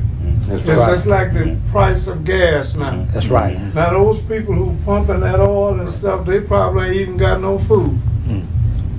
[0.48, 0.90] That's It's right.
[0.90, 3.06] just like the price of gas now.
[3.14, 3.60] that's right.
[3.76, 7.60] Now those people who pumping that oil and stuff, they probably ain't even got no
[7.60, 8.00] food.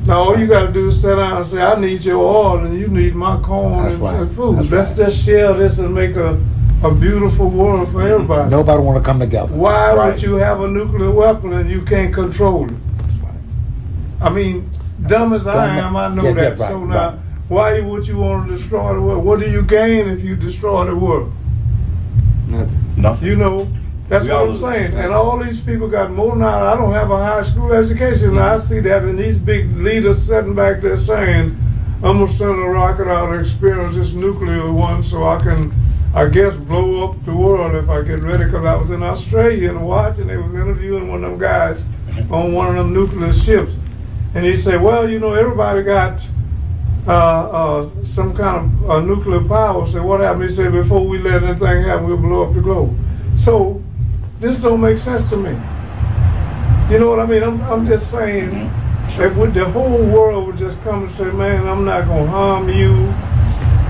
[0.06, 2.58] Now all you got to do is sit down and say, "I need your oil
[2.64, 4.14] and you need my corn That's and, right.
[4.20, 4.96] and food." That's Let's right.
[5.08, 6.40] just share this and make a,
[6.82, 8.14] a beautiful world for mm-hmm.
[8.14, 8.50] everybody.
[8.50, 9.52] Nobody want to come together.
[9.54, 10.12] Why Right.
[10.12, 12.76] would you have a nuclear weapon and you can't control it?
[14.22, 14.68] I mean,
[15.06, 16.58] dumb as I am, I know yeah, that.
[16.58, 17.18] yeah, right, so now, right.
[17.48, 19.24] why would you want to destroy the world?
[19.24, 21.32] What do you gain if you destroy the world?
[22.48, 22.78] Nothing.
[22.96, 23.28] Nothing.
[23.28, 23.68] You know,
[24.10, 24.94] that's We what I'm saying.
[24.94, 26.66] And all these people got more now.
[26.66, 28.30] I don't have a high school education.
[28.30, 31.56] and I see that, and these big leaders sitting back there saying,
[32.02, 35.72] "I'm gonna send a rocket out and experience this nuclear one, so I can
[36.12, 39.70] I guess blow up the world if I get ready because I was in Australia
[39.70, 40.26] and watching.
[40.26, 41.80] They was interviewing one of them guys
[42.32, 43.70] on one of them nuclear ships,
[44.34, 46.28] and he said, "Well, you know, everybody got
[47.06, 51.18] uh, uh, some kind of uh, nuclear power." Said, "What happened?" He said, "Before we
[51.18, 52.92] let anything happen, we'll blow up the globe."
[53.36, 53.80] So
[54.40, 55.50] this don't make sense to me.
[56.90, 57.42] You know what I mean?
[57.42, 59.22] I'm, I'm just saying, mm-hmm.
[59.22, 62.68] if we, the whole world would just come and say, "Man, I'm not gonna harm
[62.68, 63.12] you."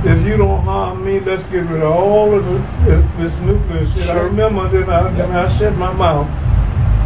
[0.04, 3.84] if you don't harm me, let's get rid of all of the, this, this nuclear
[3.84, 4.08] shit.
[4.08, 6.26] I remember then I, then I shut my mouth.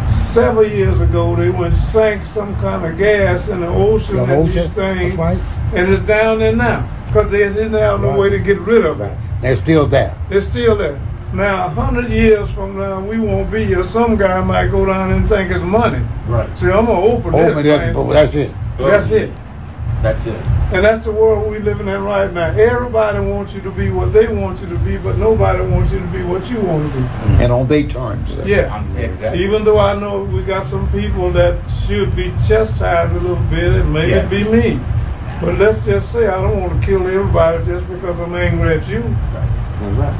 [0.09, 4.31] Several years ago, they went sank some kind of gas in the ocean The and
[4.31, 5.37] ocean, these things, right.
[5.73, 8.19] and it's down there now because they didn't have no Right.
[8.19, 9.05] way to get rid of it.
[9.05, 9.17] Right.
[9.41, 10.15] They're still there.
[10.29, 10.99] They're still there.
[11.35, 13.83] Now, a hundred years from now, we won't be here.
[13.83, 16.01] Some guy might go down and think it's money.
[16.29, 16.47] Right.
[16.57, 17.93] See, I'm gonna open Oh, this but thing.
[17.93, 18.51] that, that's it.
[18.77, 19.33] That's it.
[20.01, 20.41] That's it.
[20.71, 22.51] And that's the world we living in right now.
[22.51, 25.99] Everybody wants you to be what they want you to be, but nobody wants you
[25.99, 27.05] to be what you want to be.
[27.43, 28.31] And on their terms.
[28.45, 28.81] Yeah.
[28.97, 29.43] Exactly.
[29.43, 33.73] Even though I know we got some people that should be chastised a little bit,
[33.73, 34.25] it may Yeah.
[34.27, 34.79] be me.
[35.41, 38.87] But let's just say I don't want to kill everybody just because I'm angry at
[38.87, 39.03] you.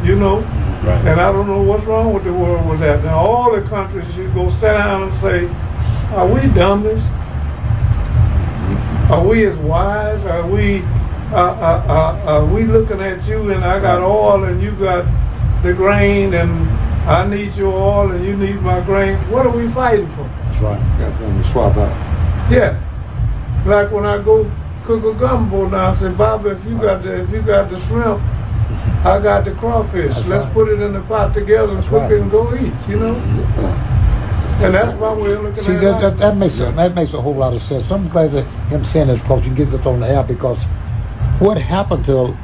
[0.06, 0.40] You know?
[0.84, 1.06] Right.
[1.08, 3.04] And I don't know what's wrong with the world with that.
[3.04, 5.48] Now all the countries should go sit down and say,
[6.14, 7.04] are we dummies?
[9.10, 10.24] Are we as wise?
[10.26, 10.84] Are we
[11.32, 15.06] uh, uh, uh, are we looking at you and I got oil and you got
[15.64, 16.70] the grain and
[17.10, 19.18] I need your oil and you need my grain?
[19.32, 20.24] What are we fighting for?
[20.24, 21.00] That's right.
[21.00, 22.52] Got them to swap out.
[22.52, 22.82] Yeah.
[23.66, 24.50] Like when I go
[24.84, 27.80] cook a gumbo now, I say, Bob, if you got the if you got the
[27.80, 28.22] shrimp,
[29.06, 30.16] I got the crawfish.
[30.16, 30.54] That's Let's right.
[30.54, 32.12] put it in the pot together and That's cook right.
[32.14, 33.16] it and go eat, you know?
[34.62, 36.02] And that's why we're looking See, at that, it.
[36.02, 37.92] that, that makes a, that makes a whole lot of sense.
[37.92, 40.64] I'm glad that him saying this because you get this on the air because
[41.40, 42.36] what happened to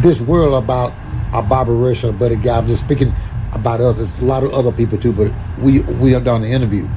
[0.00, 0.92] this world about
[1.32, 3.12] a Bobby Rush Buddy Guy, I'm just speaking
[3.52, 3.98] about us.
[3.98, 6.88] It's a lot of other people too, but we we have done the interview.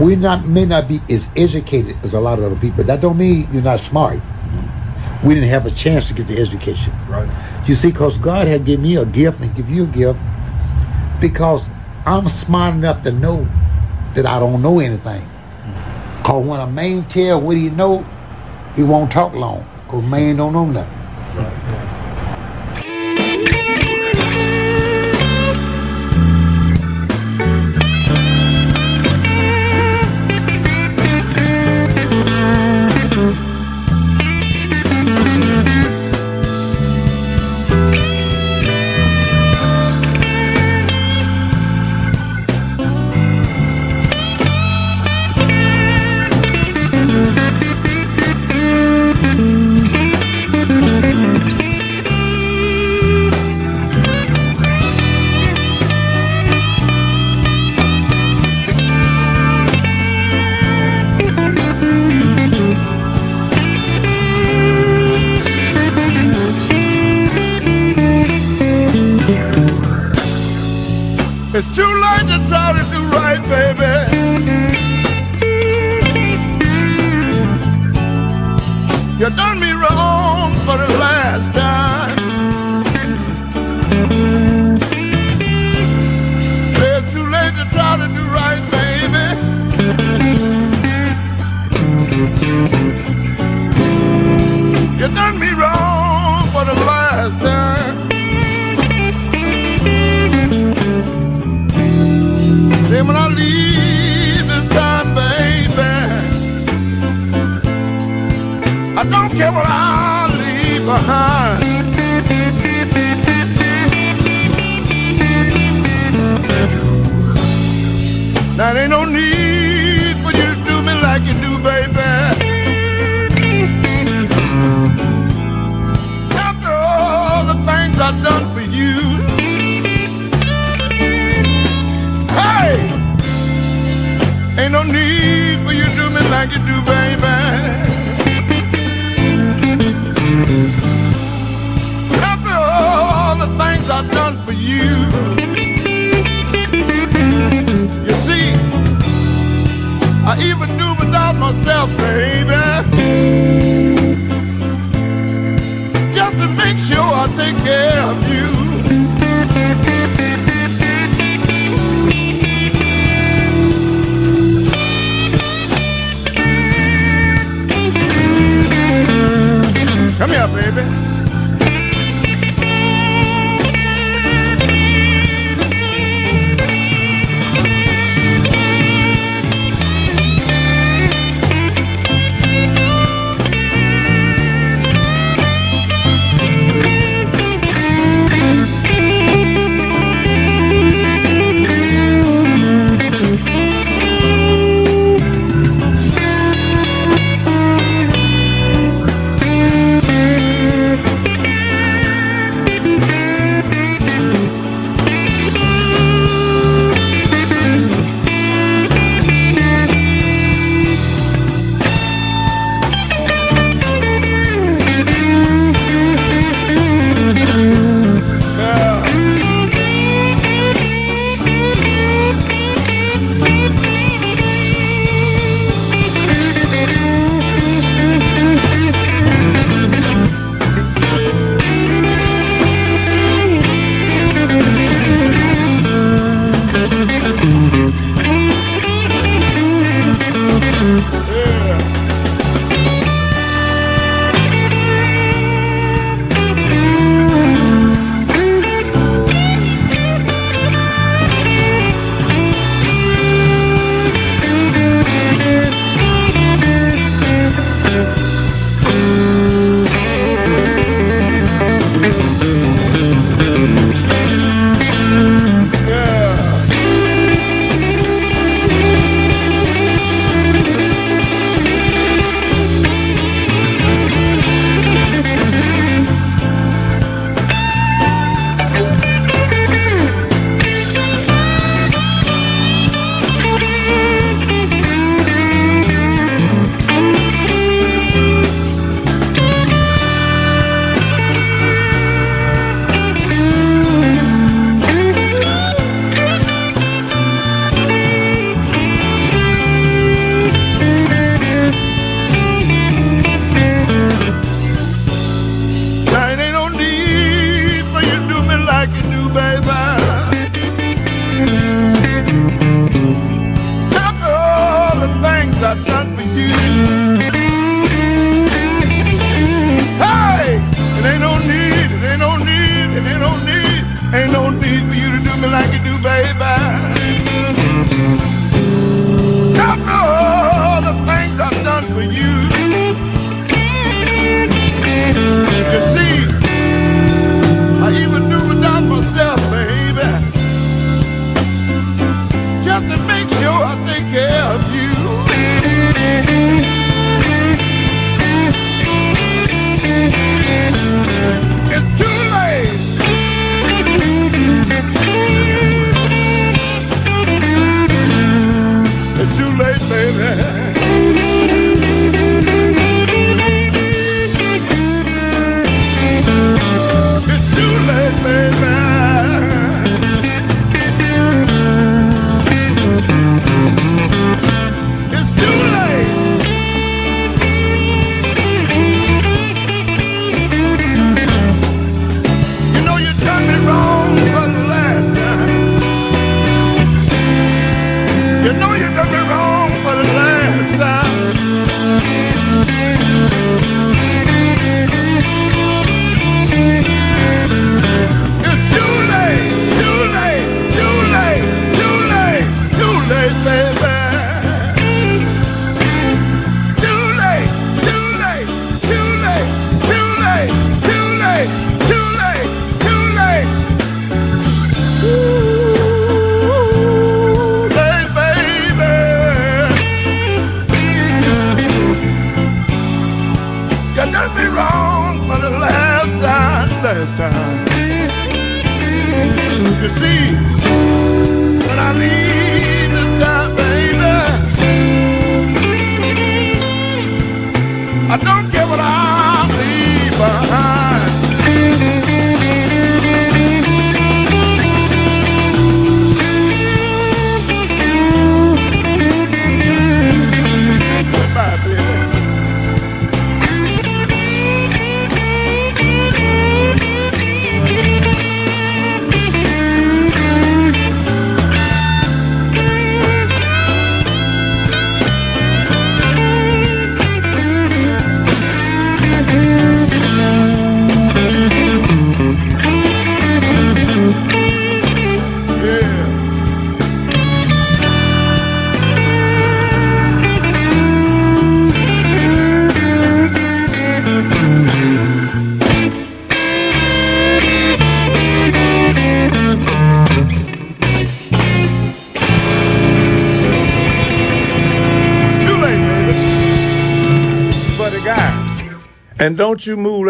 [0.00, 2.84] We not may not be as educated as a lot of other people.
[2.84, 4.20] That don't mean you're not smart.
[5.24, 6.92] We didn't have a chance to get the education.
[7.08, 7.28] Right.
[7.66, 10.18] You see, because God had given me a gift and give you a gift
[11.20, 11.68] because
[12.04, 13.48] I'm smart enough to know
[14.14, 15.28] that I don't know anything.
[16.18, 18.04] Because when a man tell what he know,
[18.74, 19.66] he won't talk long.
[19.84, 20.98] Because man don't know nothing.
[21.36, 21.75] It's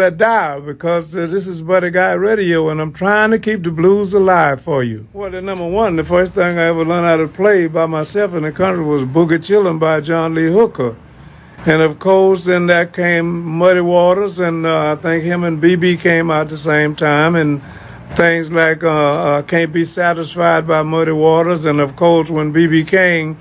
[0.07, 3.71] that dial because uh, this is Buddy Guy Radio and I'm trying to keep the
[3.71, 5.05] blues alive for you.
[5.11, 8.33] Well, the number one, the first thing I ever learned how to play by myself
[8.33, 10.95] in the country was Boogie Chillin' by John Lee Hooker.
[11.65, 15.99] And of course, then that came Muddy Waters, and uh, I think him and BB
[15.99, 17.61] came out the same time, and
[18.15, 22.87] things like uh, uh, Can't Be Satisfied by Muddy Waters, and of course, when BB
[22.87, 23.37] King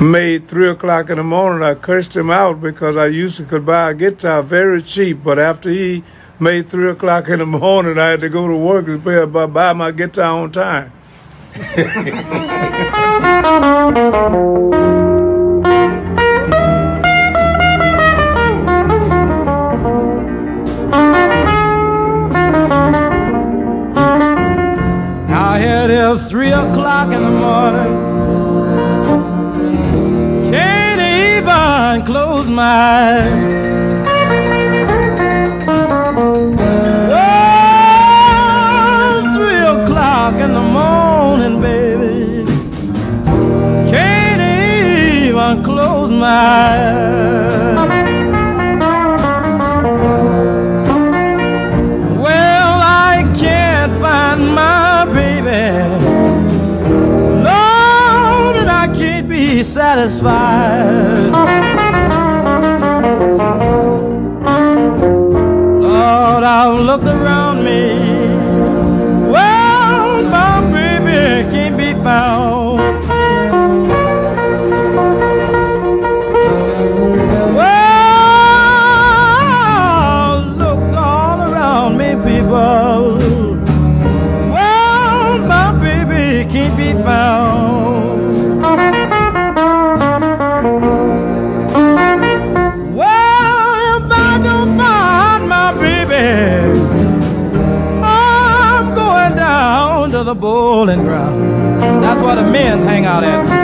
[0.00, 1.62] made three o'clock in the morning.
[1.62, 5.38] I cursed him out because I used to could buy a guitar very cheap, but
[5.38, 6.04] after he
[6.38, 9.72] made three o'clock in the morning, I had to go to work and pay, buy
[9.72, 10.92] my guitar on time.
[32.56, 33.55] close
[100.76, 102.02] the bowling ground.
[102.02, 103.55] That's where the men hang out at.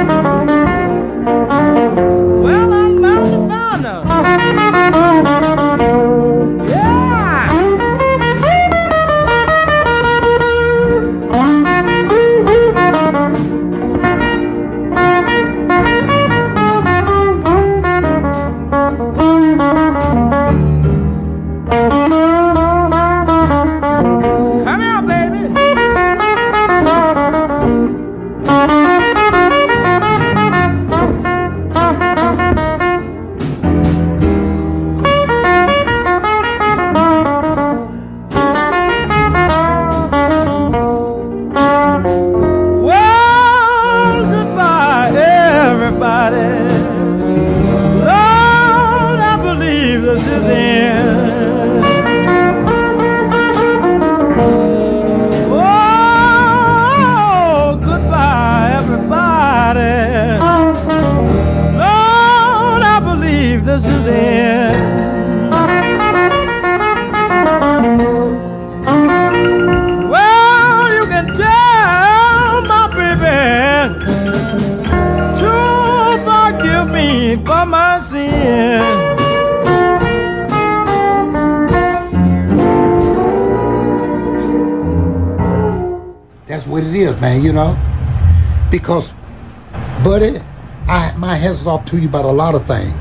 [90.02, 90.40] Buddy,
[90.88, 92.94] I my head's off to you about a lot of things.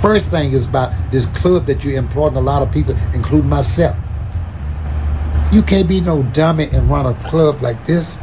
[0.00, 3.96] First thing is about this club that you're employing a lot of people, including myself.
[5.52, 8.18] You can't be no dummy and run a club like this.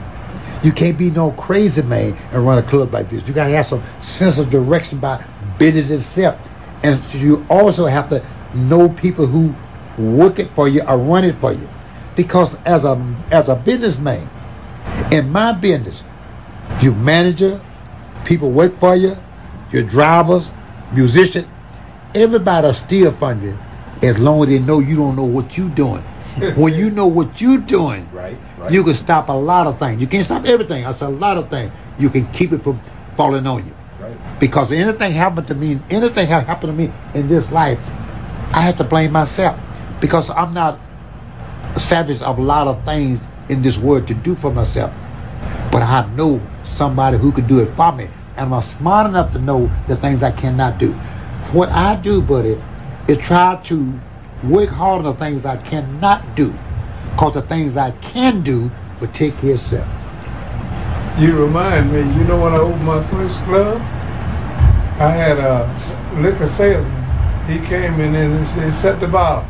[0.63, 3.25] You can't be no crazy man and run a club like this.
[3.27, 5.23] You gotta have some sense of direction by
[5.57, 6.39] business itself.
[6.83, 9.55] And you also have to know people who
[9.97, 11.67] work it for you or run it for you.
[12.15, 12.95] Because as a
[13.31, 14.29] as a businessman,
[15.11, 16.03] in my business,
[16.81, 17.61] your manager,
[18.25, 19.17] people work for you,
[19.71, 20.49] your drivers,
[20.91, 21.47] musician,
[22.15, 23.57] everybody still you
[24.01, 26.03] as long as they know you don't know what you're doing.
[26.55, 29.99] when you know what you're doing, right, right, you can stop a lot of things.
[29.99, 30.83] You can't stop everything.
[30.83, 31.71] That's a lot of things.
[31.97, 32.79] You can keep it from
[33.17, 33.73] falling on you.
[33.99, 34.39] Right.
[34.39, 37.79] Because anything happened to me, anything happened to me in this life,
[38.53, 39.59] I have to blame myself.
[39.99, 40.79] Because I'm not
[41.77, 44.93] savage of a lot of things in this world to do for myself.
[45.71, 48.09] But I know somebody who could do it for me.
[48.37, 50.93] And I'm smart enough to know the things I cannot do.
[51.51, 52.61] What I do, buddy,
[53.07, 53.99] is try to
[54.43, 56.53] work hard on the things I cannot do.
[57.11, 59.87] Because the things I can do will take care of itself.
[61.19, 63.81] You remind me, you know when I opened my first club?
[65.01, 65.67] I had a
[66.21, 66.95] liquor salesman.
[67.45, 69.43] He came in and he set the bar.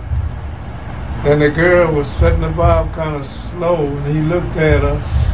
[1.25, 5.28] And the girl was setting the bar kind of slow, and he looked at her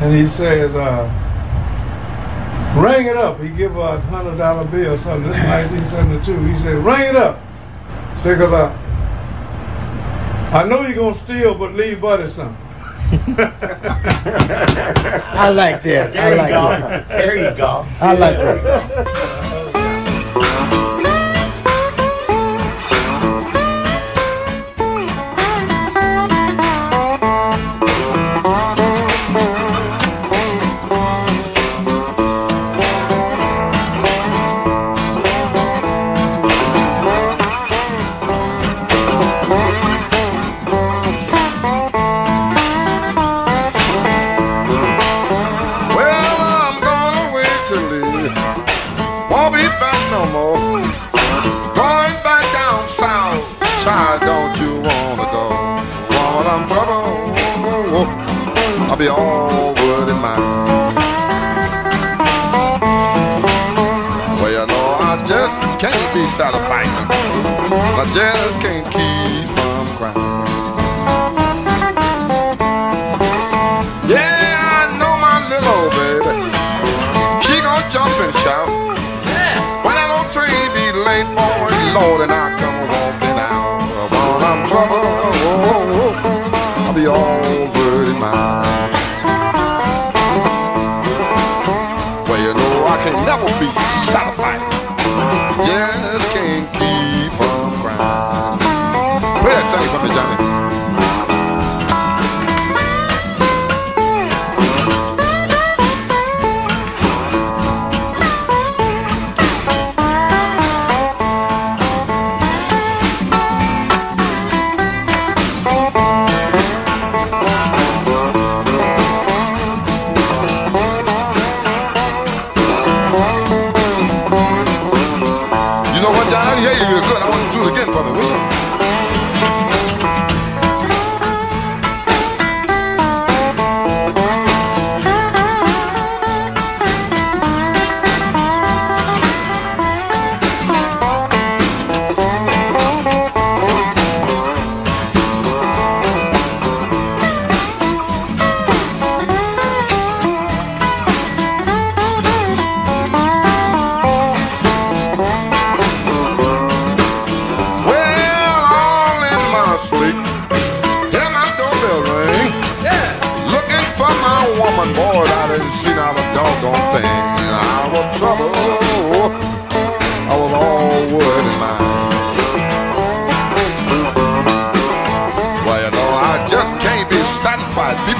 [0.00, 1.08] and he says, uh,
[2.76, 3.40] ring it up.
[3.40, 6.46] He give her a hundred dollar bill, something, 1972.
[6.46, 7.38] He said, ring it up.
[8.16, 8.70] Say, cause I,
[10.52, 12.56] I know you're gonna steal, but leave Buddy some.
[13.12, 13.16] I
[15.50, 16.12] like that.
[16.12, 16.68] There I like you go.
[16.70, 17.08] that.
[17.08, 17.86] There you go.
[18.00, 19.59] I like that.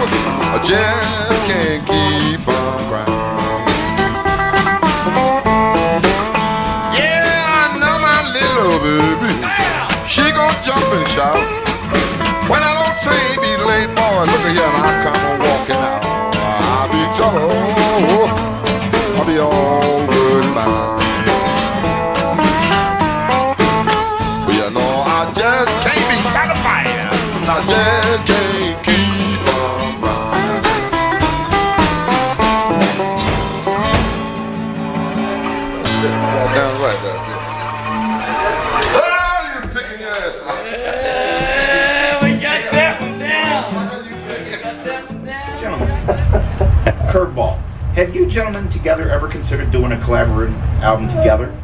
[0.03, 3.67] I just can't keep on crying.
[6.97, 10.09] Yeah, I know my little baby.
[10.09, 11.60] She gon' jump and shout.
[48.31, 51.55] Gentlemen together ever considered doing a collaborative album together?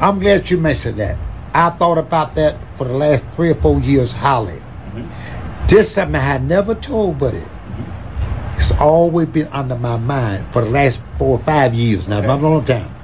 [0.00, 1.18] I'm glad you mentioned that.
[1.52, 4.54] I thought about that for the last three or four years, Holly.
[4.54, 5.66] Mm-hmm.
[5.66, 7.38] This is something I had never told Buddy.
[7.38, 8.58] Mm-hmm.
[8.58, 12.40] It's always been under my mind for the last four or five years now, not
[12.40, 12.94] a long time.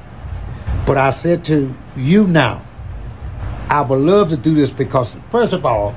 [0.86, 2.64] But I said to you now,
[3.68, 5.94] I would love to do this because, first of all,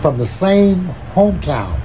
[0.00, 1.78] from the same hometown,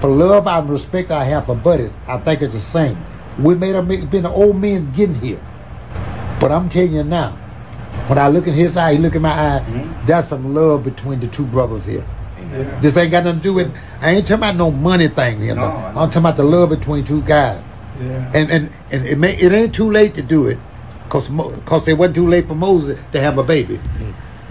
[0.00, 3.02] for love and respect I have for Buddy, I think it's the same.
[3.38, 5.40] We made a been an old man getting here.
[6.40, 7.30] But I'm telling you now,
[8.08, 10.06] when I look in his eye, he look in my eye, mm-hmm.
[10.06, 12.04] that's some love between the two brothers here.
[12.52, 12.80] Yeah.
[12.80, 15.54] This ain't got nothing to do with I ain't talking about no money thing here.
[15.54, 17.62] No, No, I I'm talking about the love between two guys.
[18.00, 18.32] Yeah.
[18.34, 20.58] And and, and it may it ain't too late to do it.
[21.08, 21.28] Cause,
[21.66, 23.78] cause it wasn't too late for Moses to have a baby.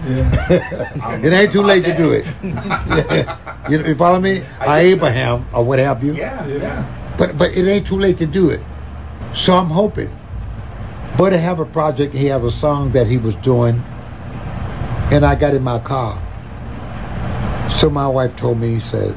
[0.06, 1.18] yeah.
[1.22, 2.24] It ain't too late to do it.
[3.70, 4.42] you, know, you follow me?
[4.60, 6.14] I Or just- Abraham or what have you.
[6.14, 7.14] Yeah, Yeah.
[7.18, 8.60] But but it ain't too late to do it.
[9.34, 10.10] So I'm hoping.
[11.16, 13.82] Buddy have a project, he have a song that he was doing,
[15.10, 16.20] and I got in my car.
[17.78, 19.14] So my wife told me, he said,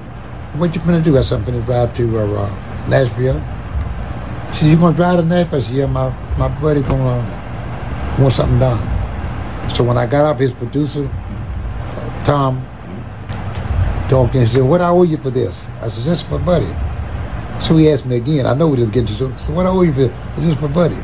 [0.57, 1.17] What you gonna do?
[1.17, 3.41] I said, I'm gonna drive to uh, uh, Nashville.
[4.53, 5.59] She said, You gonna drive to Nashville?
[5.59, 8.79] I said, Yeah, my, my buddy gonna want something done.
[9.75, 11.09] So when I got up, his producer,
[12.23, 12.65] Tom,
[14.09, 15.63] and said, What I owe you for this?
[15.81, 16.73] I said, Just for Buddy.
[17.61, 18.45] So he asked me again.
[18.45, 20.55] I know we didn't get to so, so what I owe you for this is
[20.59, 20.97] for Buddy.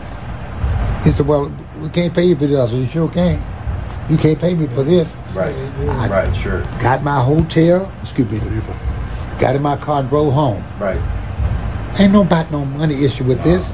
[1.04, 2.60] He said, Well, we can't pay you for this.
[2.60, 3.42] I said, You sure can't.
[4.12, 5.10] You can't pay me for this.
[5.34, 5.56] Right.
[5.90, 6.62] I Right, sure.
[6.82, 8.40] got my hotel, excuse me,
[9.40, 10.64] got in my car and drove home.
[10.80, 11.00] Right.
[12.00, 13.72] Ain't no about no money issue with this.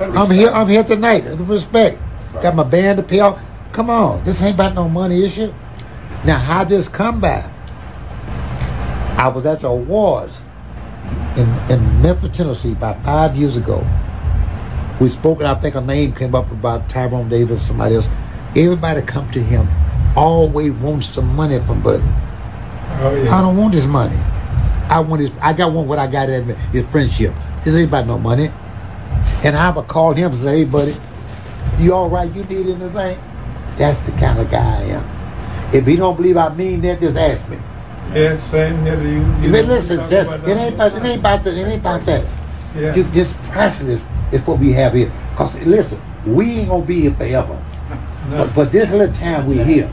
[0.00, 1.26] I'm here I'm here tonight.
[1.26, 1.98] Of respect.
[2.40, 3.40] Got my band to pay off.
[3.72, 4.24] Come on.
[4.24, 5.52] This ain't about no money issue.
[6.24, 7.50] Now how this come by?
[9.16, 10.38] I was at the awards
[11.36, 13.86] in, in Memphis, Tennessee about five years ago.
[15.00, 18.06] We spoke and I think a name came up about Tyrone Davis, somebody else.
[18.54, 19.68] Everybody come to him
[20.16, 22.02] always wants some money from Buddy.
[23.02, 24.18] Oh I don't want his money.
[24.90, 25.30] I want his.
[25.40, 25.86] I got one.
[25.86, 27.34] What I got at his friendship.
[27.64, 28.50] This ain't about no money.
[29.44, 30.96] And I would call him and say, "Hey, buddy,
[31.78, 32.30] you all right?
[32.34, 33.18] You need anything?"
[33.76, 35.72] That's the kind of guy I am.
[35.72, 37.56] If he don't believe I mean that, just ask me.
[38.14, 38.40] Yeah.
[38.40, 39.20] Same here to you.
[39.40, 40.94] you But listen, talk sis, about it ain't about.
[40.94, 41.56] It ain't about that.
[41.56, 42.42] It ain't about that.
[42.74, 42.94] Yeah.
[42.94, 44.00] You, this priceless
[44.32, 45.12] is what we have here.
[45.36, 47.64] Cause listen, we ain't gonna be here forever.
[48.28, 48.44] No.
[48.44, 49.92] But, but this little time we're here,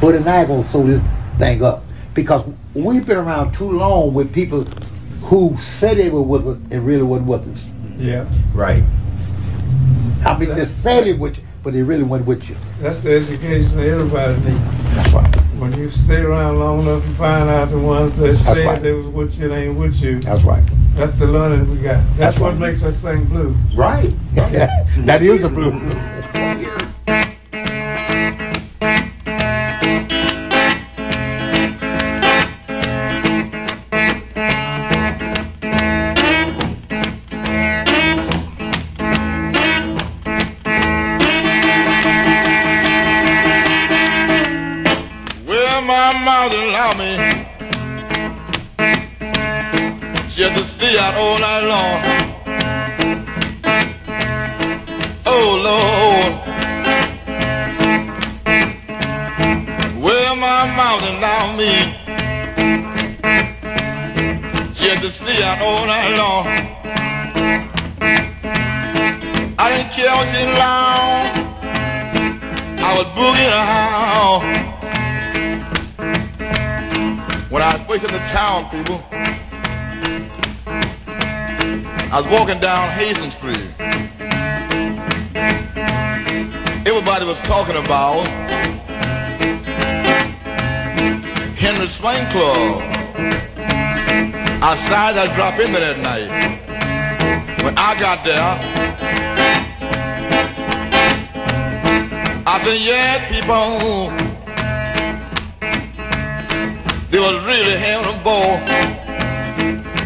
[0.00, 1.00] Bud and I gonna sew this
[1.38, 1.84] thing up
[2.14, 2.44] because
[2.74, 4.64] we've been around too long with people
[5.22, 7.62] who said they were with us and really wasn't with us.
[7.98, 8.28] Yeah.
[8.52, 8.84] Right.
[10.24, 12.56] I mean, they said it with you, but they really wasn't with you.
[12.80, 14.94] That's the education that everybody needs.
[14.94, 15.21] That's right.
[15.62, 18.82] When you stay around long enough and find out the ones that said right.
[18.82, 20.18] they was with you, they ain't with you.
[20.18, 20.64] That's right.
[20.96, 22.02] That's the learning we got.
[22.02, 22.58] That's, That's what right.
[22.58, 23.56] makes us sing blues.
[23.72, 24.12] Right.
[24.34, 25.70] that is the blue.
[95.12, 96.28] Decided I'd drop in there that night.
[97.62, 98.40] When I got there,
[102.46, 104.08] I said, yeah, people,
[107.10, 108.58] they was really having a ball.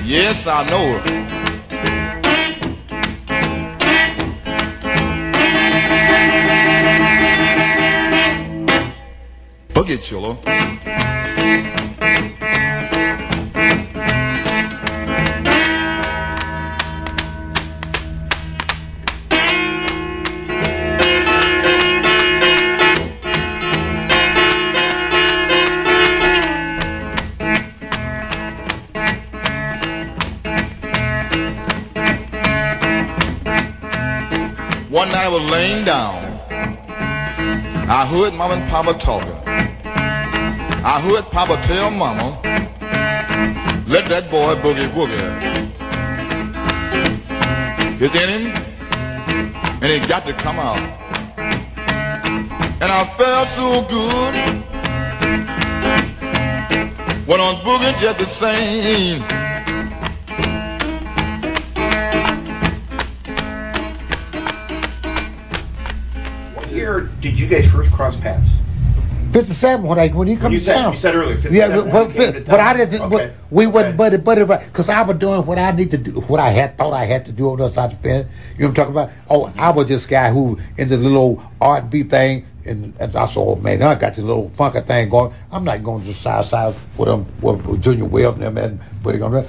[0.04, 1.00] Yes, I know.
[9.72, 10.55] Boogie Chillen.
[38.26, 39.30] Heard Mama and Papa talking.
[39.46, 42.40] I heard Papa tell Mama,
[43.86, 45.70] let that boy boogie woogie.
[48.00, 48.46] It's in him,
[49.80, 50.80] and he got to come out.
[52.82, 54.34] And I felt so good.
[57.28, 59.35] Went on boogie just the same.
[67.96, 68.50] Cross paths?
[69.32, 70.92] 57 when I when he When comes you said down.
[70.92, 73.00] you said earlier, 57 Yeah, but, he came to but, but I didn't.
[73.00, 73.08] Okay.
[73.10, 73.72] But we Okay.
[73.72, 76.76] wasn't buddy buddy because I was doing what I need to do, what I had
[76.78, 78.28] thought I had to do on the other side of the fence.
[78.56, 79.10] You know what I'm talking about?
[79.28, 83.16] Oh, I was this guy who in the little R and B thing, and, and
[83.16, 85.32] I saw oh man, I got this little funky thing going.
[85.50, 88.80] I'm not going to the side side with them, with Junior Wells and them, and
[89.02, 89.46] putting on that.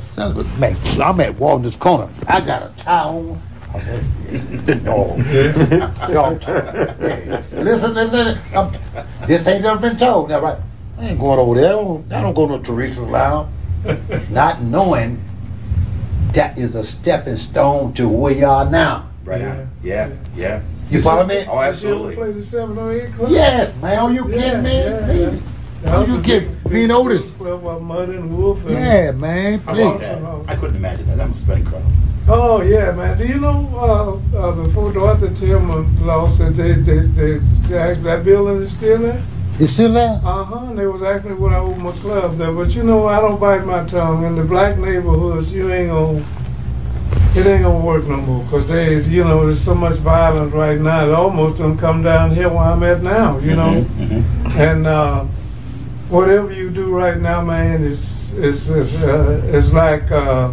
[0.58, 2.10] Man, I'm at Walden's corner.
[2.28, 3.42] I got a tie on.
[3.74, 5.16] I said, no.
[6.10, 8.38] Y'all hey, Listen, listen.
[8.56, 8.72] I'm,
[9.28, 10.30] this ain't never been told.
[10.30, 10.58] Now, right?
[10.98, 11.70] I ain't going over there.
[11.70, 13.50] I don't, I don't go to Theresa's Lounge.
[14.30, 15.22] Not knowing
[16.34, 19.10] that is a stepping stone to where you are now.
[19.24, 19.70] Right on.
[19.84, 20.62] Yeah, yeah.
[20.90, 21.46] You follow me?
[21.48, 22.16] Oh, absolutely.
[22.16, 23.32] Play the 708 club?
[23.32, 24.00] Yes, man.
[24.00, 24.84] Are you Yeah, kidding me?
[24.84, 25.42] yeah, Please.
[25.82, 26.50] That Are you a kidding?
[26.54, 27.22] big- big Being Otis.
[27.38, 28.62] Club Mud and Wolf.
[28.66, 29.60] And, Yeah, man.
[29.60, 30.08] How about Please.
[30.08, 30.24] that?
[30.48, 31.18] I couldn't imagine that.
[31.18, 31.92] That must have been incredible.
[32.30, 33.18] Oh yeah, man.
[33.18, 38.26] Do you know uh, uh, before Dorothy Tillman lost it, they, they, they, they, that
[38.26, 39.24] building is still there?
[39.60, 40.22] You still there?
[40.24, 40.74] Uh huh.
[40.74, 42.52] They was actually when I opened my club there.
[42.52, 44.26] But you know, I don't bite my tongue.
[44.26, 46.26] In the black neighborhoods, you ain't gonna,
[47.34, 48.46] it ain't gonna work no more.
[48.50, 51.08] Cause they, you know, there's so much violence right now.
[51.08, 53.38] It almost done come down here where I'm at now.
[53.40, 54.56] You know, Mhm.
[54.58, 55.24] and uh,
[56.10, 60.52] whatever you do right now, man, is is is uh, it's like uh,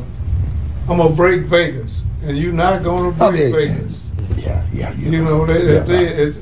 [0.89, 3.53] I'm gonna break Vegas, and you're not gonna break Oh, yeah, yeah.
[3.75, 4.07] Vegas.
[4.37, 4.93] Yeah, yeah.
[4.95, 6.19] You know, they, Yeah, if they, right.
[6.19, 6.37] if,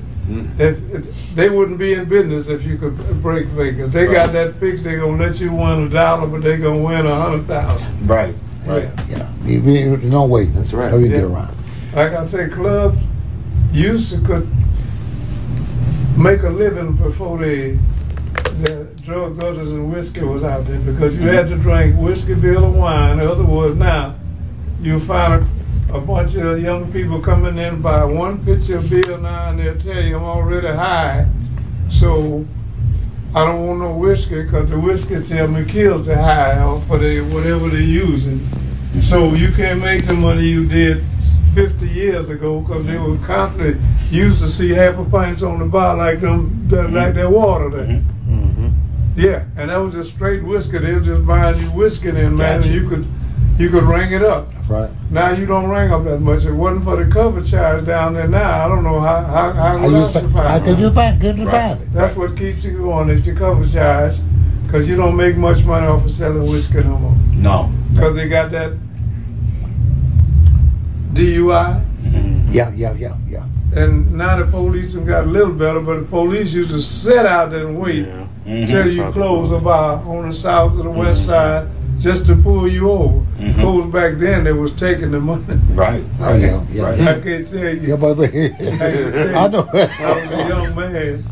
[0.60, 3.90] if, if they wouldn't be in business if you could break Vegas.
[3.90, 4.82] They got that fixed.
[4.84, 8.06] They're gonna let you win a dollar, but they're gonna win a hundred thousand.
[8.08, 8.34] Right.
[8.66, 8.88] Right.
[9.08, 9.28] Yeah.
[9.44, 10.46] You- you- There's no way.
[10.46, 10.90] That's right.
[10.90, 11.54] How you get around?
[11.94, 12.98] Like I say, clubs
[13.72, 14.48] used to could
[16.16, 17.78] make a living before the
[18.62, 22.58] the drugs, others, and whiskey was out there because you had to drink whiskey, beer,
[22.58, 23.18] or wine.
[23.18, 24.14] In other words, now
[24.82, 25.46] you find
[25.90, 29.58] a, a bunch of young people coming in buy one pitcher of beer now, and
[29.58, 31.26] they'll tell you I'm already high,
[31.90, 32.44] so
[33.34, 36.98] I don't want no whiskey because the whiskey tell me kills the high or for
[36.98, 38.46] the whatever they're using.
[39.00, 41.02] So you can't make the money you did
[41.54, 43.80] 50 years ago because they were constantly
[44.10, 47.70] used to see half a pints on the bar like them, the- like that water
[47.70, 47.86] there.
[47.86, 48.04] Mhm.
[48.28, 48.68] Mm-hmm.
[49.16, 50.78] Yeah, and that was just straight whiskey.
[50.78, 52.70] They was just buying you whiskey then, man, Gotcha.
[52.72, 53.06] and you could
[53.58, 54.48] you could ring it up.
[54.68, 54.90] Right.
[55.10, 56.44] Now you don't ring up that much.
[56.44, 58.26] It wasn't for the cover charge down there.
[58.28, 60.50] Now I don't know how how how How would you I survive.
[60.50, 61.50] how can you find good to Right.
[61.52, 61.92] find it?
[61.92, 64.14] That's what keeps you going is the cover charge,
[64.66, 67.16] because you don't make much money off of selling whiskey no more.
[67.32, 67.70] No.
[67.92, 68.72] Because they got that
[71.12, 71.82] DUI,
[72.50, 73.44] Yeah, yeah, yeah, yeah.
[73.74, 77.26] and now the police have got a little better, but the police used to sit
[77.26, 78.06] out there and wait
[78.46, 78.66] Mhm.
[78.68, 81.66] till you close a bar on the south or the west side
[81.98, 83.20] just to pull you over.
[83.38, 83.56] Mhm.
[83.56, 85.44] Because back then they was taking the money.
[85.74, 86.04] Right.
[86.20, 86.40] Oh, Right.
[86.40, 86.82] yeah, yeah.
[86.82, 87.00] Right.
[87.00, 87.80] I can't tell you.
[87.80, 89.68] Yeah, but, but I know.
[89.72, 91.24] I was a young man,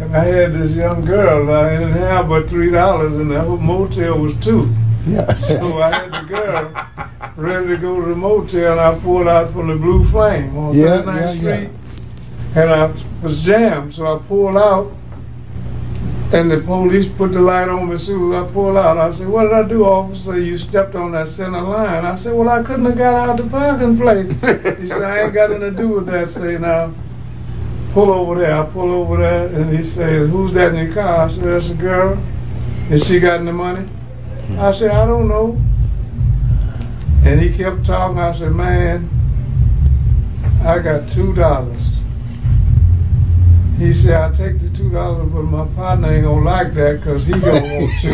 [0.00, 1.52] and I had this young girl.
[1.52, 4.72] I didn't have but three dollars, and the motel was two.
[5.06, 5.32] yeah.
[5.40, 6.72] So I had the girl
[7.36, 10.74] ready to go to the motel, and I pulled out from the Blue Flame on
[10.74, 11.40] Yeah, 39th yeah, yeah.
[11.56, 11.70] Street,
[12.54, 13.94] and I was jammed.
[13.94, 14.92] So I pulled out,
[16.32, 18.96] And the police put the light on me as soon as I pulled out.
[18.96, 20.38] I said, what did I do, officer?
[20.40, 22.06] You stepped on that center line.
[22.06, 24.28] I said, well, I couldn't have got out the parking place.
[24.78, 26.30] he said, I ain't got nothing to do with that.
[26.30, 26.94] Say, now,
[27.92, 28.62] pull over there.
[28.62, 31.26] I pull over there, and he said, who's that in your car?
[31.26, 32.18] I said, that's a girl.
[32.88, 33.86] And she got the money?
[34.58, 35.60] I said, I don't know.
[37.24, 38.18] And he kept talking.
[38.18, 39.08] I said, man,
[40.64, 42.01] I got two dollars.
[43.78, 47.24] He said, I'll take the two dollars, but my partner ain't gonna like that because
[47.26, 48.08] he gonna want to.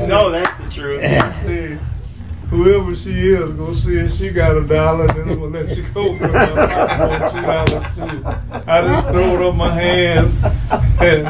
[0.00, 1.02] You know that's the truth.
[1.02, 1.78] I said,
[2.50, 5.82] whoever she is, go see if she got a dollar, then I'm gonna let you
[5.94, 6.12] go.
[6.18, 8.24] But my partner want two dollars too.
[8.70, 10.34] I just threw it up my hand
[11.00, 11.24] and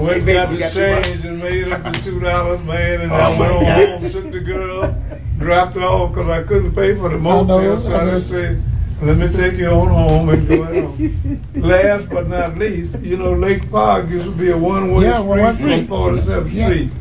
[0.00, 3.14] went and got the got change and made up the two dollars, man, and Oh,
[3.14, 4.00] I went my on God.
[4.00, 4.94] home, took the girl,
[5.38, 8.60] dropped her off because I couldn't pay for the motel, so I I just said,
[9.02, 11.42] let me take you on home and go home.
[11.56, 15.54] Last but not least, you know, Lake Park used to be a one-way Yeah, one-way
[15.54, 16.34] street from street.
[16.48, 16.66] 47th Yeah.
[16.68, 16.92] Street.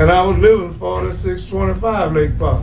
[0.00, 2.62] And I was living 4625 Lake Park.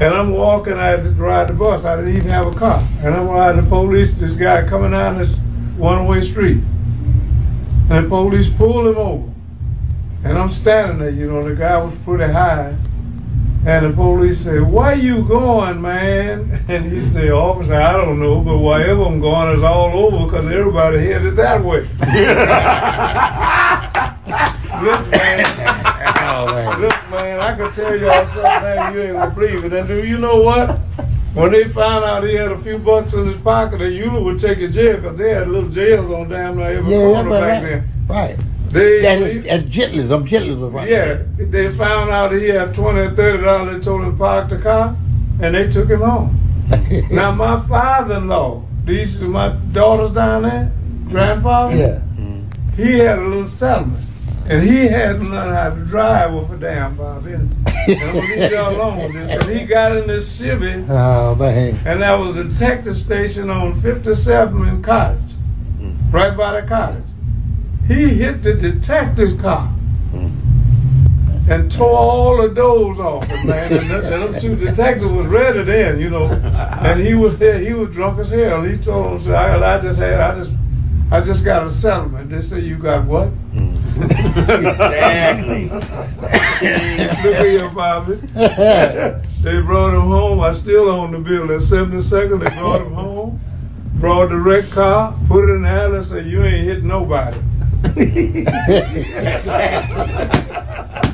[0.00, 1.84] And I'm walking, I had to ride the bus.
[1.84, 2.86] I didn't even have a car.
[3.02, 5.36] And I'm riding the police, this guy coming down this
[5.76, 6.62] one-way street.
[7.90, 9.30] And the police pulled him over.
[10.24, 12.76] And I'm standing there, you know, the guy was pretty high.
[13.66, 16.64] And the police said, where you going, man?
[16.68, 20.46] And he said, officer, I don't know, but wherever I'm going is all over because
[20.46, 21.80] everybody headed that way.
[24.82, 25.44] Look, man.
[26.18, 26.80] Oh, man.
[26.80, 29.72] Look, man, I can tell y'all something man, you ain't gonna believe it.
[29.72, 30.78] And do you know what?
[31.34, 34.38] When they found out he had a few bucks in his pocket, they usually would
[34.38, 37.62] take his jail because they had little jails on damn near every Yeah, corner back
[37.62, 37.88] right, then.
[38.08, 38.38] right.
[38.72, 40.10] They, that's Jitley's.
[40.10, 40.88] I'm was right.
[40.88, 43.76] yeah, they found out he had twenty or thirty dollars.
[43.76, 44.96] They told him to park the car,
[45.40, 46.40] and they took him home.
[47.10, 50.72] now my father-in-law, these are my daughters down there,
[51.08, 52.02] grandfather, yeah.
[52.74, 54.04] he had a little settlement.
[54.48, 57.72] And he hadn't learned how to drive with a damn Bob in it.
[58.02, 59.42] And leave y'all alone with this.
[59.42, 61.78] And he got in this Chevy, Oh, man.
[61.84, 65.20] and that was the detective station on 57 in Cottage,
[66.10, 67.04] right by the cottage.
[67.86, 70.30] He hit the detective's car hmm.
[71.48, 73.72] and tore all the doors off it, man.
[73.72, 76.24] And, th- and them two detectives was ready then, you know.
[76.26, 78.62] And he was there, he was drunk as hell.
[78.62, 80.52] He told them, "Say, I, I just had, I just,
[81.12, 82.30] I just got a settlement.
[82.30, 83.30] They said, you got what?
[83.96, 85.68] Exactly.
[85.68, 85.84] Look
[86.64, 88.16] at here, Bobby.
[89.42, 90.40] They brought him home.
[90.40, 91.58] I still own the building.
[91.58, 93.40] 72nd, they brought him home.
[93.94, 97.38] Brought the wrecked car, put it in the alley, and said, you ain't hit nobody.
[97.94, 99.82] Tonight.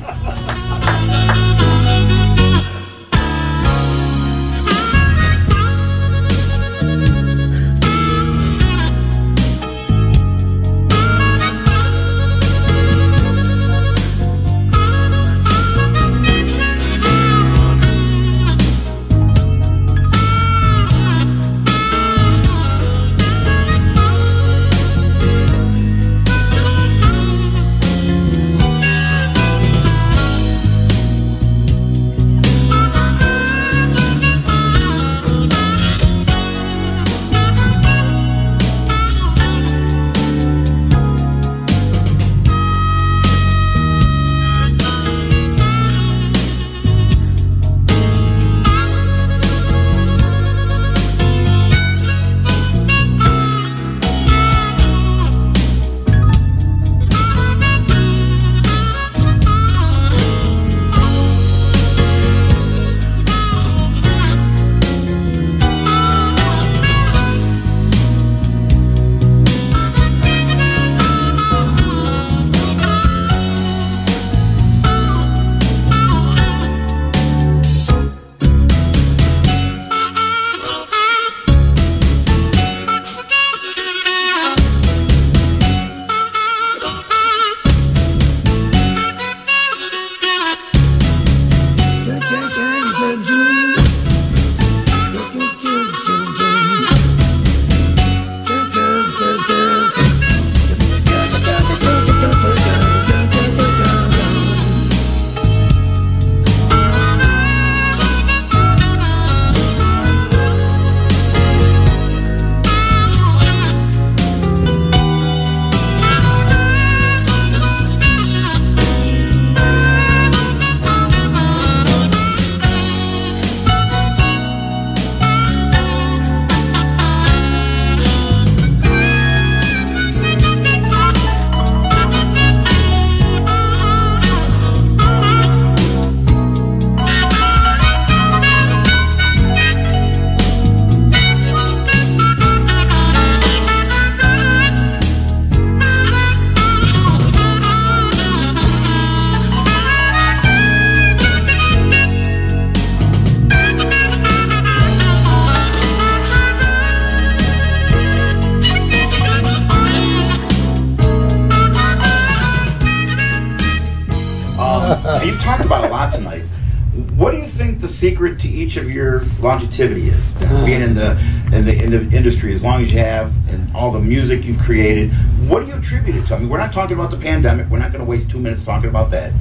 [168.73, 170.31] each of your longevity is?
[170.65, 171.11] Being in the
[171.51, 174.59] in the in the industry as long as you have, and all the music you've
[174.59, 175.11] created,
[175.47, 176.35] what do you attribute it to?
[176.35, 177.69] I mean, we're not talking about the pandemic.
[177.69, 179.31] We're not going to waste two minutes talking about that.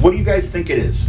[0.00, 1.04] What do you guys think it is?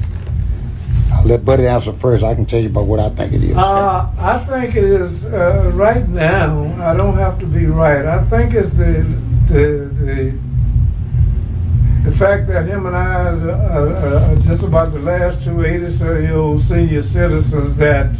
[1.13, 2.23] I'll let Buddy answer first.
[2.23, 3.55] I can tell you about what I think it is.
[3.55, 6.65] Uh, I think it is uh, right now.
[6.81, 8.05] I don't have to be right.
[8.05, 9.05] I think it's the
[9.47, 9.80] the the, the
[12.21, 16.35] fact that him and I are, are, are just about the last two 87 year
[16.35, 18.15] old senior citizens that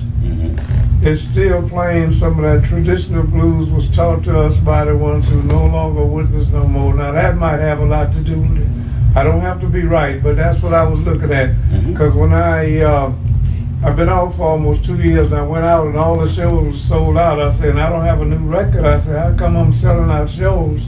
[1.04, 5.28] is still playing some of that traditional blues was taught to us by the ones
[5.28, 6.96] who no longer with us no more.
[6.96, 9.16] Now that might have a lot to do with it.
[9.16, 11.54] I don't have to be right, but that's what I was looking at.
[11.86, 13.14] Because when I uh,
[13.84, 16.52] I've been out for almost two years and I went out and all the shows
[16.52, 17.40] were sold out.
[17.40, 18.84] I said, and I don't have a new record.
[18.84, 20.88] I said, how come I'm selling out shows,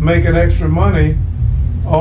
[0.00, 1.17] making extra money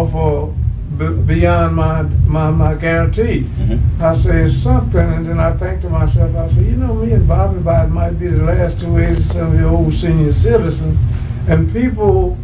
[0.08, 3.46] off of b- beyond my, my, my guarantee?
[3.60, 4.02] Mhm.
[4.02, 7.12] I say it's something, and then I think to myself, I say, you know, me
[7.14, 10.98] and Bobby Biden might be the last two 87 year old senior citizens,
[11.48, 12.38] and people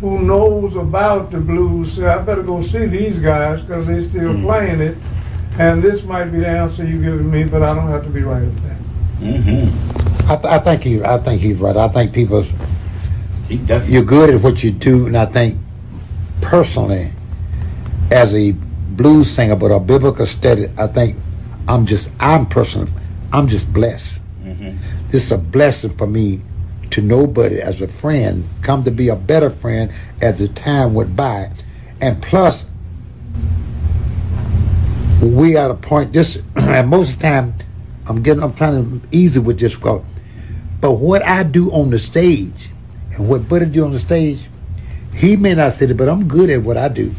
[0.00, 4.34] who knows about the blues say, I better go see these guys because they're still
[4.34, 4.42] Mhm.
[4.42, 4.96] playing it,
[5.58, 8.22] and this might be the answer you giving me, but I don't have to be
[8.22, 8.76] right with that.
[9.22, 10.30] Mm-hmm.
[10.30, 11.76] I, th- I think he, I think he's right.
[11.76, 12.44] I think people,
[13.48, 15.53] He you're good at what you do, and I think
[16.54, 17.10] personally,
[18.12, 21.16] as a blues singer, but a biblical study, I think
[21.66, 22.92] I'm just, I'm personally,
[23.32, 24.20] I'm just blessed.
[24.44, 24.76] Mhm.
[25.10, 26.42] This is a blessing for me
[26.90, 29.90] to nobody as a friend, come to be a better friend
[30.22, 31.50] as the time went by.
[32.00, 32.66] And plus,
[35.20, 37.54] we at a point, this, and most of the time,
[38.06, 42.70] I'm getting, I'm trying to easy with this, but what I do on the stage
[43.14, 44.48] and what Buddy do on the stage,
[45.14, 47.14] he may not say it, but I'm good at what I do.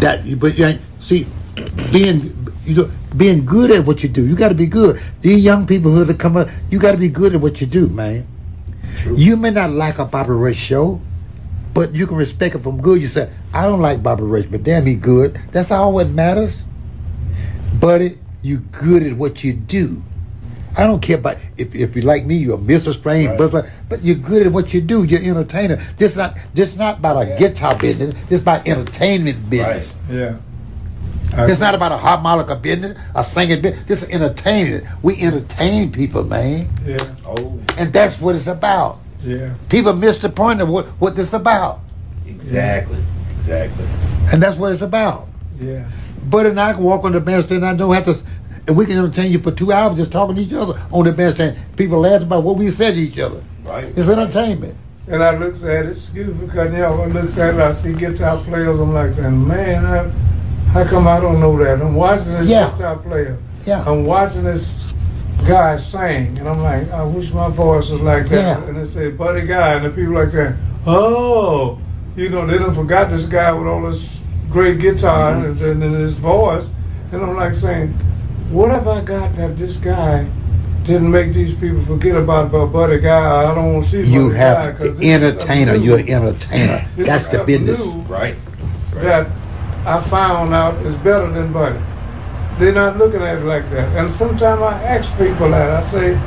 [0.00, 1.26] That, but you see,
[1.92, 5.00] being you know, being good at what you do, you got to be good.
[5.20, 7.66] These young people who are come up, you got to be good at what you
[7.66, 8.26] do, man.
[9.02, 9.16] True.
[9.16, 11.00] You may not like a Bobby Ray show,
[11.74, 13.00] but you can respect it from good.
[13.00, 15.40] You say, I don't like Bobby Ray, but damn, he good.
[15.52, 16.64] That's all what matters.
[17.78, 20.02] Buddy, you good at what you do.
[20.76, 22.94] I don't care about if, if you like me, you're Mr.
[22.94, 23.50] Strange, Right.
[23.50, 25.04] but but you're good at what you do.
[25.04, 25.76] You're entertainer.
[25.96, 28.14] This not this not about a guitar business.
[28.28, 29.96] This about entertainment business.
[30.10, 30.36] Yeah.
[31.32, 33.84] It's not about a harmonica business, a singing business.
[33.86, 34.86] This is entertaining.
[35.02, 38.98] We entertain people, man, Yeah, Oh, and that's what it's about.
[39.24, 39.54] yeah.
[39.68, 41.80] People miss the point of what what this about,
[42.26, 42.98] exactly.
[43.38, 43.86] Exactly.
[44.32, 45.28] and that's what it's about.
[45.60, 45.84] Yeah.
[46.24, 47.64] Buddy and I can walk on the bandstand.
[47.64, 48.16] I don't have to,
[48.66, 51.12] and we can entertain you for two hours just talking to each other on the
[51.12, 51.56] bandstand.
[51.76, 53.42] People laugh about what we said to each other.
[53.64, 53.86] Right.
[53.96, 54.76] It's entertainment.
[55.08, 57.60] And I looks at it, excuse me for cutting you off, I looks at it,
[57.60, 60.08] I see guitar players, I'm like saying, man, how,
[60.72, 61.80] how come I don't know that?
[61.82, 62.70] I'm watching this Yeah.
[62.70, 63.36] guitar player.
[63.66, 63.82] Yeah.
[63.86, 64.70] I'm watching this
[65.48, 68.60] guy sing, and I'm like, I wish my voice was like that.
[68.60, 68.64] Yeah.
[68.68, 70.54] And they say, buddy guy, and the people like saying,
[70.86, 71.78] oh,
[72.16, 74.18] you know, they done forgot this guy with all this
[74.50, 75.64] great guitar Mm-hmm.
[75.64, 76.70] and, and his voice.
[77.12, 77.98] And I'm like saying,
[78.50, 80.26] what have I got that this guy
[80.84, 83.50] didn't make these people forget about, about Buddy Guy?
[83.50, 85.74] I don't want to see You Buddy Guy, have 'cause the this entertainer.
[85.74, 86.84] You're an entertainer.
[86.96, 87.78] This That's the business.
[87.78, 88.34] new Right.
[88.96, 89.28] That
[89.86, 91.78] I found out is better than Buddy.
[92.58, 93.88] They're not looking at it like that.
[93.96, 95.70] And sometimes I ask people that.
[95.70, 96.18] I say,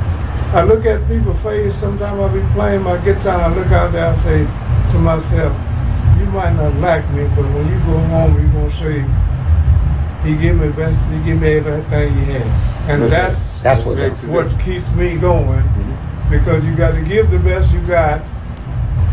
[0.52, 1.74] I look at people's face.
[1.74, 4.46] Sometimes I be playing my guitar and I look out there and say
[4.90, 5.52] to myself,
[6.18, 9.04] you might not like me, but when you go home, you're going to say,
[10.24, 12.90] he give me best, he give me everything he had.
[12.90, 13.98] And that's, That's what
[14.28, 15.62] what keeps me going
[16.30, 18.20] because you got to give the best you got,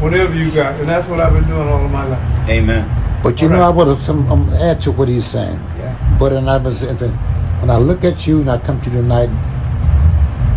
[0.02, 0.76] whatever you got.
[0.80, 2.50] And that's what I've been doing all of my life.
[2.50, 3.22] Amen.
[3.24, 5.60] But you know, I would have some um, add to what he's saying.
[5.78, 6.18] Yeah.
[6.20, 8.98] But and I was saying, when I look at you and I come to you
[8.98, 9.30] tonight,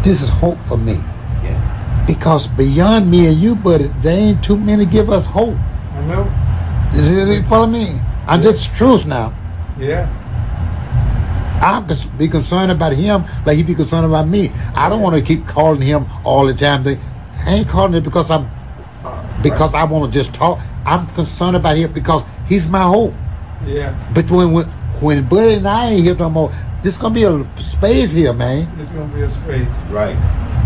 [0.02, 0.94] this is hope for me.
[1.42, 2.04] Yeah.
[2.06, 5.56] Because beyond me and you, buddy, there ain't too many give us hope.
[5.56, 6.98] I know.
[6.98, 8.00] Is it you follow me?
[8.26, 9.34] And that's the truth now.
[9.78, 10.08] Yeah.
[11.60, 14.50] I cons- be concerned about him like he be concerned about me.
[14.74, 16.82] I don't want to keep calling him all the time.
[16.84, 16.98] They-
[17.46, 18.48] I ain't calling it because I'm
[19.04, 20.60] uh, because I want to just talk.
[20.86, 23.14] I'm concerned about him because he's my hope.
[23.66, 23.94] Yeah.
[24.14, 24.66] But when when,
[25.00, 26.52] when Buddy and I ain't here no more,
[26.82, 28.68] this gonna be a space here, man.
[28.78, 29.74] It's going to be a space.
[29.90, 30.16] Right.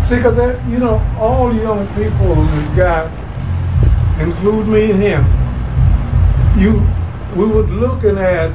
[0.03, 0.37] See, because,
[0.69, 3.09] you know, all the young people this guy,
[4.19, 5.25] include me and him,
[6.57, 6.85] you,
[7.35, 8.51] we were looking at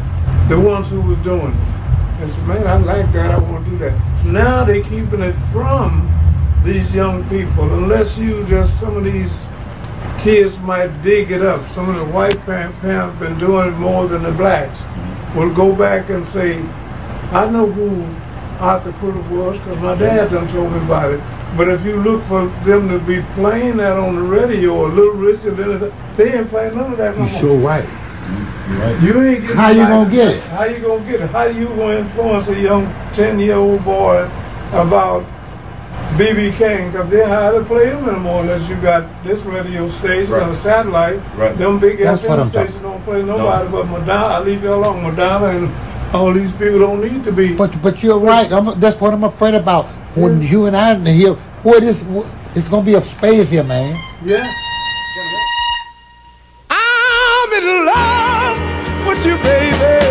[0.48, 1.73] the ones who was doing it.
[2.20, 3.32] And said, man, I like that.
[3.32, 4.24] I want to do that.
[4.24, 6.10] Now they're keeping it from
[6.64, 9.48] these young people, unless you just some of these
[10.20, 11.66] kids might dig it up.
[11.68, 14.82] Some of the white parents have been doing it more than the blacks.
[15.36, 16.60] Will go back and say,
[17.32, 18.04] I know who
[18.64, 21.20] Arthur Pruitt was because my dad done told me about it.
[21.56, 25.14] But if you look for them to be playing that on the radio or Little
[25.14, 25.56] Richard,
[26.16, 27.40] they ain't playing none of that no You more.
[27.40, 27.88] sure right.
[29.02, 30.42] You ain't getting How you like- gonna get it?
[30.44, 31.30] How you gonna get it?
[31.30, 34.28] How you gonna influence a young ten year old boy
[34.72, 35.24] about
[36.16, 36.92] BB King?
[36.92, 40.54] Cause they hardly play him anymore unless you got this radio station or Right.
[40.54, 41.20] satellite.
[41.36, 41.56] Right.
[41.58, 44.26] Them big That's FM stations don't play nobody but Madonna.
[44.26, 45.70] I leave you alone, Madonna, and
[46.14, 47.52] all these people don't need to be.
[47.54, 48.50] But but you're right.
[48.50, 49.86] I'm, that's what I'm afraid about.
[50.14, 50.48] When Yeah.
[50.50, 53.96] you and I in here, what is what, it's gonna be a space here, man.
[54.24, 54.48] yeah.
[59.24, 60.03] You, baby.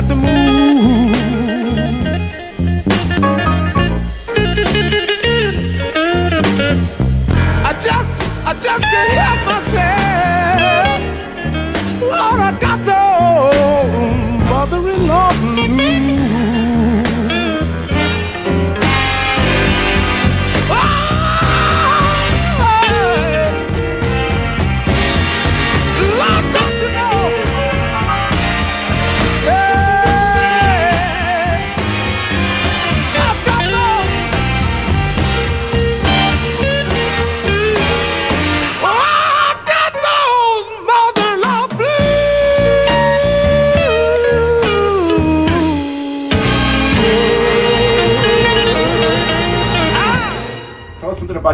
[0.00, 0.28] Got move.
[7.64, 9.27] I just, I just can't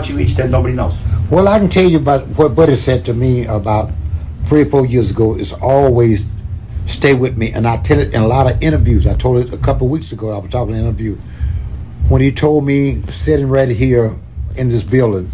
[0.05, 1.03] about you each that nobody knows.
[1.31, 3.91] Well, I can tell you about what Buddy said to me about
[4.47, 5.37] three or four years ago.
[5.37, 6.25] Is always
[6.87, 9.07] stay with me, and I tell it in a lot of interviews.
[9.07, 10.31] I told it a couple weeks ago.
[10.31, 11.17] I was talking in an interview
[12.09, 14.17] when he told me sitting right here
[14.57, 15.31] in this building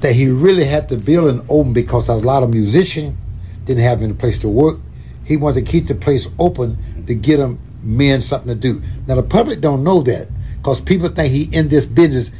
[0.00, 3.16] that he really had the building open because a lot of musicians
[3.64, 4.78] didn't have any place to work.
[5.24, 8.82] He wanted to keep the place open to get them men something to do.
[9.06, 12.30] Now the public don't know that because people think he in this business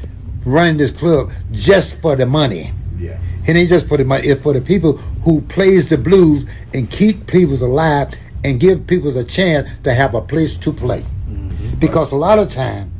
[0.45, 2.73] running this club just for the money.
[2.99, 3.19] Yeah.
[3.47, 4.29] It ain't just for the money.
[4.29, 9.17] It's for the people who plays the blues and keep people alive and give people
[9.17, 11.01] a chance to have a place to play.
[11.29, 11.79] Mm-hmm.
[11.79, 12.93] Because a lot of time,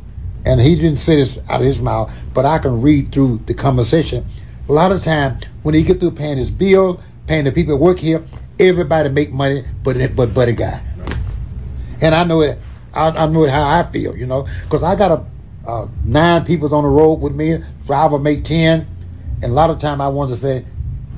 [0.45, 3.53] and he didn't say this out of his mouth, but I can read through the
[3.53, 4.25] conversation.
[4.67, 7.83] A lot of time when he get through paying his bill, paying the people that
[7.83, 8.23] work here,
[8.59, 10.81] everybody make money, but it but Buddy Guy.
[12.01, 12.59] And I know it.
[12.93, 15.25] I, I know it how I feel, you know, because I got a
[15.65, 17.63] uh, nine people on the road with me.
[17.85, 18.87] Five will make ten,
[19.41, 20.65] and a lot of time I want to say,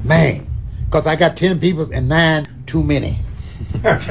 [0.04, 0.48] man,
[0.86, 3.20] because I got ten people and nine too many.
[3.82, 4.02] but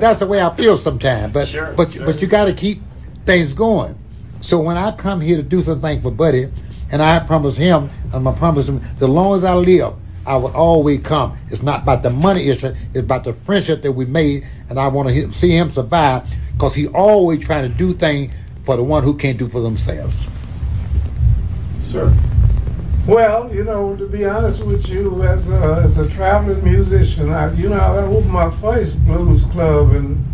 [0.00, 1.32] that's the way I feel sometimes.
[1.32, 2.06] But Sure, but sure.
[2.06, 2.82] but you got to keep
[3.24, 3.98] things going.
[4.40, 6.50] So when I come here to do something for Buddy,
[6.90, 9.94] and I promise him, I'm gonna promise him, as long as I live,
[10.26, 11.38] I would always come.
[11.50, 14.88] It's not about the money issue; it's about the friendship that we made, and I
[14.88, 18.32] want to see him survive because he always trying to do things
[18.64, 20.16] for the one who can't do for themselves.
[21.80, 22.12] Sir.
[23.06, 27.52] Well, you know, to be honest with you, as a, as a traveling musician, I,
[27.52, 30.24] you know, I opened my first blues club in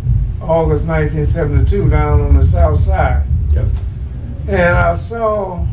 [0.41, 3.27] August 1972 down on the south side.
[3.53, 3.67] Yep.
[4.47, 5.63] And I saw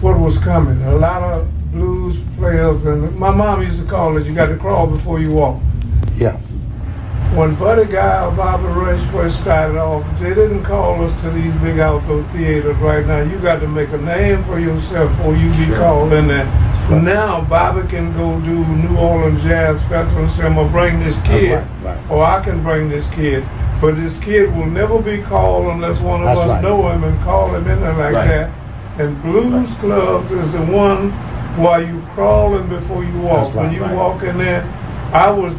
[0.00, 0.82] what was coming.
[0.82, 4.56] A lot of blues players, and my mom used to call it, you got to
[4.56, 5.60] crawl before you walk.
[6.16, 6.36] Yeah.
[7.34, 11.54] When Buddy Guy or Bobby Rush first started off, they didn't call us to these
[11.56, 13.20] big outdoor theaters right now.
[13.20, 16.46] You got to make a name for yourself before you be called in there.
[16.90, 21.20] Now Bobby can go do New Orleans Jazz Festival and say, I'm gonna bring this
[21.20, 22.10] kid, right, right.
[22.10, 23.44] or I can bring this kid.
[23.80, 26.62] But this kid will never be called unless one of That's us right.
[26.62, 28.26] know him and call him in there like Right.
[28.26, 28.50] that.
[28.98, 31.12] And blues clubs is the one
[31.60, 33.52] while you crawling before you walk.
[33.52, 33.94] That's when you right.
[33.94, 34.62] walk in there,
[35.12, 35.52] I was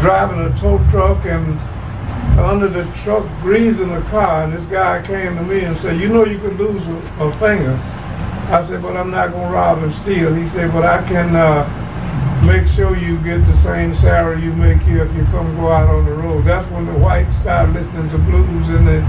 [0.00, 1.58] driving a tow truck and
[2.38, 6.08] under the truck greasing the car and this guy came to me and said, you
[6.08, 7.72] know you could lose a, a finger.
[8.50, 10.32] I said, but I'm not gonna rob and steal.
[10.34, 14.80] He said, but I can uh, make sure you get the same salary you make
[14.82, 16.44] here if you come go out on the road.
[16.44, 19.00] That's when the whites started listening to blues in the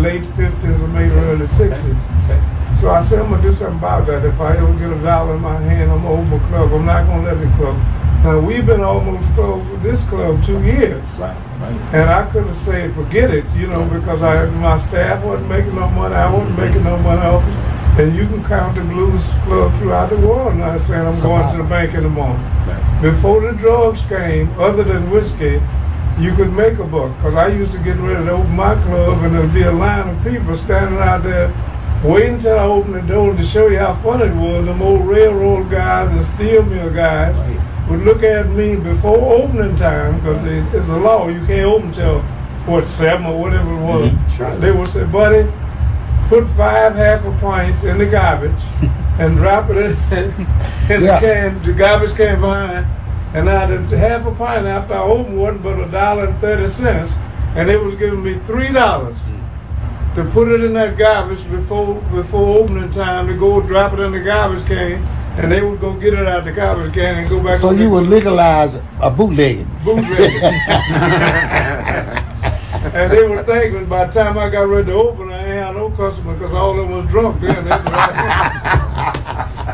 [0.00, 2.24] late 50s or maybe early 60s.
[2.24, 2.59] Okay.
[2.80, 4.24] So I said, I'm gonna do something about that.
[4.24, 6.72] If I ever get a dollar in my hand, I'm gonna open a club.
[6.72, 7.76] I'm not gonna let it close.
[8.24, 11.04] Now we've been almost closed with this club two years.
[11.18, 11.76] Right, right.
[11.92, 15.74] And I could have said, forget it, you know, because I my staff wasn't making
[15.74, 18.00] no money, I wasn't making no money off it.
[18.00, 21.62] And you can count the blues club throughout the world now saying I'm going to
[21.62, 22.42] the bank in the morning.
[23.02, 25.60] Before the drugs came, other than whiskey,
[26.18, 27.14] you could make a buck.
[27.16, 30.08] Because I used to get ready to open my club and there'd be a line
[30.08, 31.52] of people standing out there
[32.02, 34.66] waiting until I opened the door to show you how fun it was.
[34.66, 37.90] Them old railroad guys and steel mill guys Right.
[37.90, 40.44] would look at me before opening time because
[40.74, 41.28] it's a law.
[41.28, 42.20] You can't open till,
[42.66, 44.08] what, 7 or whatever it was.
[44.10, 44.60] Mhm.
[44.60, 45.46] They would say, buddy,
[46.28, 48.52] put five half a pints in the garbage
[49.18, 49.92] and drop it in,
[50.88, 51.18] in Yeah.
[51.20, 52.86] the can, the garbage can behind.
[53.34, 56.66] And now the half a pint after I opened wasn't but a dollar and thirty
[56.68, 57.12] cents,
[57.54, 59.22] and they was giving me three dollars
[60.14, 64.12] to put it in that garbage before before opening time to go drop it in
[64.12, 65.02] the garbage can,
[65.38, 67.60] and they would go get it out the garbage can and go back.
[67.60, 69.70] So on you the would legalize a bootlegging.
[69.84, 70.32] bootleg.
[72.94, 75.76] and they were thinking by the time I got ready to open, I ain't had
[75.76, 77.66] no customer because all of them was drunk then.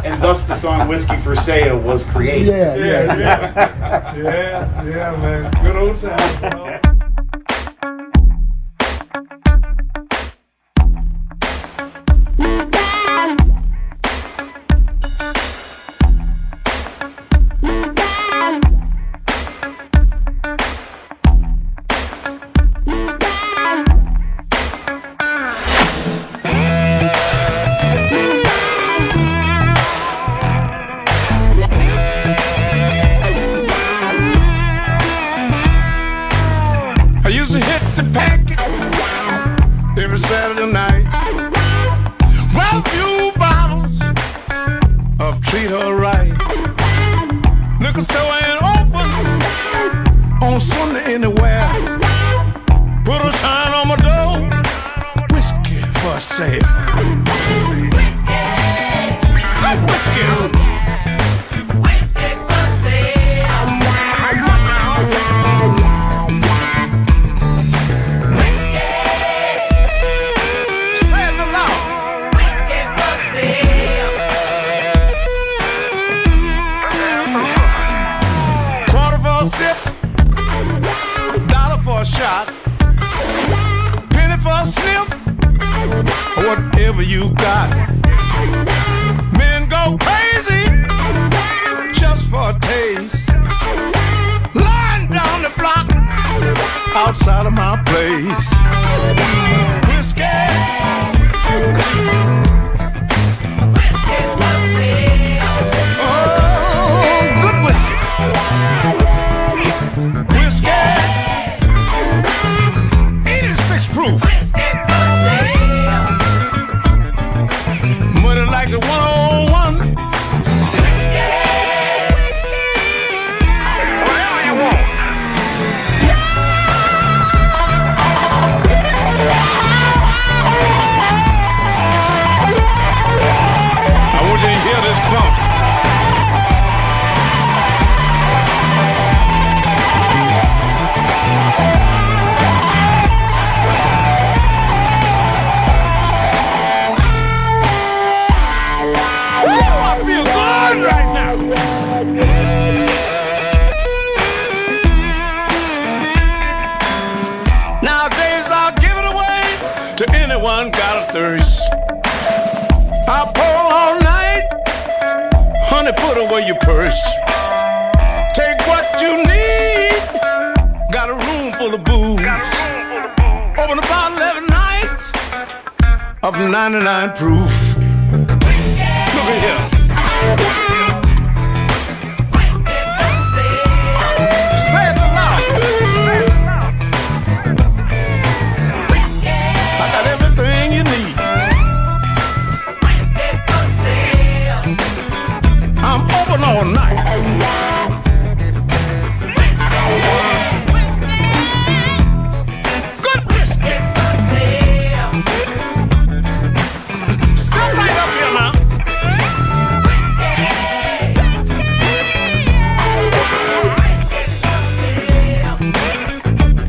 [0.04, 2.46] And thus the song Whiskey for Sale was created.
[2.46, 4.14] Yeah, Yeah, yeah.
[4.14, 5.50] yeah, yeah, yeah, man.
[5.64, 6.95] Good old times.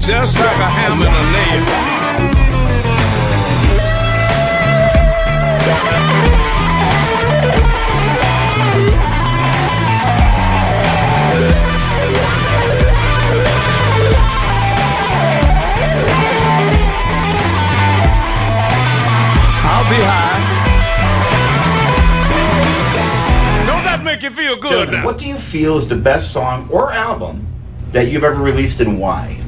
[0.08, 1.66] Just like a ham and a nail.
[19.66, 20.40] I'll be high.
[23.66, 25.04] Don't that make you feel good now?
[25.04, 27.46] what do you feel is the best song or album
[27.92, 29.42] that you've ever released and why?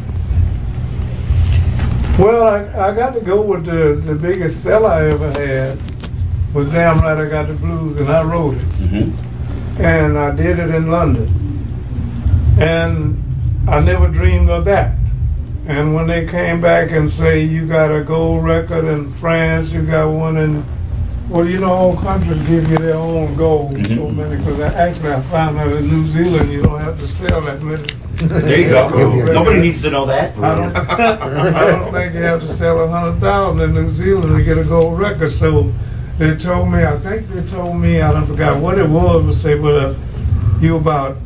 [2.20, 5.80] Well, I, I got to go with the, the biggest seller I ever had
[6.54, 8.62] was Damn Right I Got the Blues, and I wrote it.
[8.62, 9.82] Mm-hmm.
[9.82, 11.28] And I did it in London.
[12.60, 14.96] And I never dreamed of that.
[15.68, 19.84] And when they came back and say, you got a gold record in France, you
[19.86, 20.66] got one in,
[21.30, 23.72] well, you know, all countries give you their own gold.
[23.86, 24.16] So Mhm.
[24.16, 27.62] many, because actually I found out in New Zealand you don't have to sell that
[27.62, 27.84] many.
[28.20, 29.32] There you go.
[29.32, 30.38] Nobody needs to know that.
[30.38, 30.76] I don't,
[31.56, 34.58] I don't think you have to sell a hundred thousand in New Zealand to get
[34.58, 35.32] a gold record.
[35.32, 35.74] So
[36.18, 39.36] they told me, I think they told me, I don't forgot what it was, but
[39.36, 39.96] say, but uh,
[40.60, 41.18] you about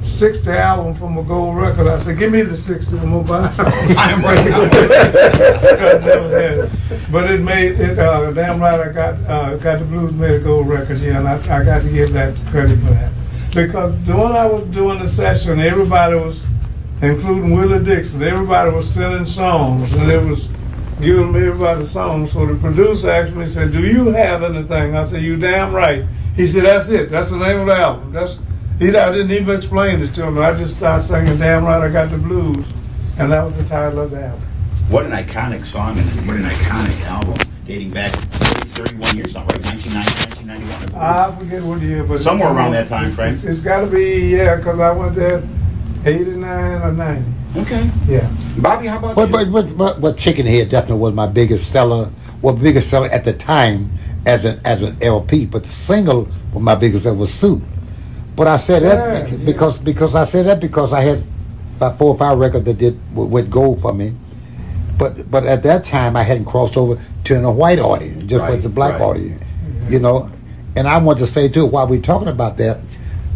[0.00, 1.86] sixty albums from a gold record.
[1.86, 3.54] I said, give me the sixty, I'm gonna buy.
[3.98, 4.62] I'm right now.
[4.62, 7.12] I never had it.
[7.12, 7.98] But it made it.
[7.98, 10.98] Uh, damn right, I got uh, got the blues made a gold record.
[11.00, 13.13] Yeah, and I, I got to give that credit for that
[13.54, 16.42] because when I was doing the session, everybody was,
[17.00, 20.48] including Willie Dixon, everybody was sending songs, and it was
[21.00, 22.32] giving me everybody songs.
[22.32, 26.04] So the producer asked me, said, "Do you have anything?" I said, "You damn right."
[26.34, 27.10] He said, "That's it.
[27.10, 28.38] That's the name of the album." That's
[28.78, 28.88] he.
[28.88, 30.38] I didn't even explain it to him.
[30.38, 32.66] I just started singing, "Damn right, I got the blues,"
[33.18, 34.42] and that was the title of the album.
[34.88, 38.12] What an iconic song and what an iconic album dating back
[38.74, 39.64] 31 years now, right?
[39.64, 41.02] 1990, 1991.
[41.02, 43.34] I I forget what year, but Somewhere around that time frame.
[43.34, 45.42] It's, it's got to be yeah, because I went there
[46.04, 47.30] '89 or '90.
[47.56, 47.90] Okay.
[48.08, 48.30] Yeah.
[48.58, 49.32] Bobby, how about But you?
[49.32, 52.10] but but but, but Chicken Head definitely was my biggest seller.
[52.42, 53.90] Was biggest seller at the time
[54.26, 55.46] as an as an LP.
[55.46, 57.62] But the single was my biggest seller was Sue.
[58.36, 59.44] But I said that Yeah, yeah.
[59.44, 61.22] because because I said that because I had
[61.76, 64.14] about four or five records that did went gold for me.
[64.98, 68.54] But but at that time I hadn't crossed over to a white audience, just Right,
[68.54, 69.02] was the black right.
[69.02, 69.42] audience.
[69.88, 70.30] You know,
[70.76, 72.78] and I want to say too, while we're talking about that,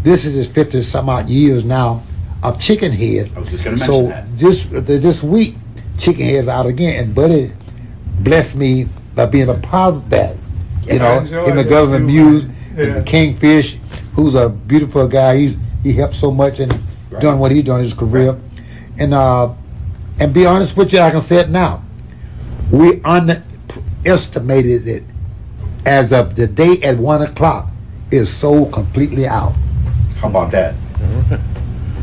[0.02, 2.02] this is his fifty some odd years now
[2.43, 3.31] of Chicken Head.
[3.36, 4.39] I was just gonna so mention that.
[4.39, 4.65] this
[5.01, 5.56] this week,
[5.98, 7.52] Chicken Head's out again, and Buddy
[8.20, 10.36] blessed me by being a part of that.
[10.86, 12.55] You I know, him and it Governor too, Muse man.
[12.78, 13.02] and Yeah.
[13.02, 13.77] Kingfish,
[14.15, 15.36] who's a beautiful guy.
[15.36, 16.70] He's he helped so much in
[17.10, 17.23] Right.
[17.23, 18.36] doing what he's done in his career.
[18.98, 19.52] And uh,
[20.20, 21.82] and be honest with you, I can say it now.
[22.70, 25.05] We underestimated it
[25.89, 27.70] as of the day at one o'clock
[28.10, 29.52] is sold completely out.
[30.19, 30.74] How about that?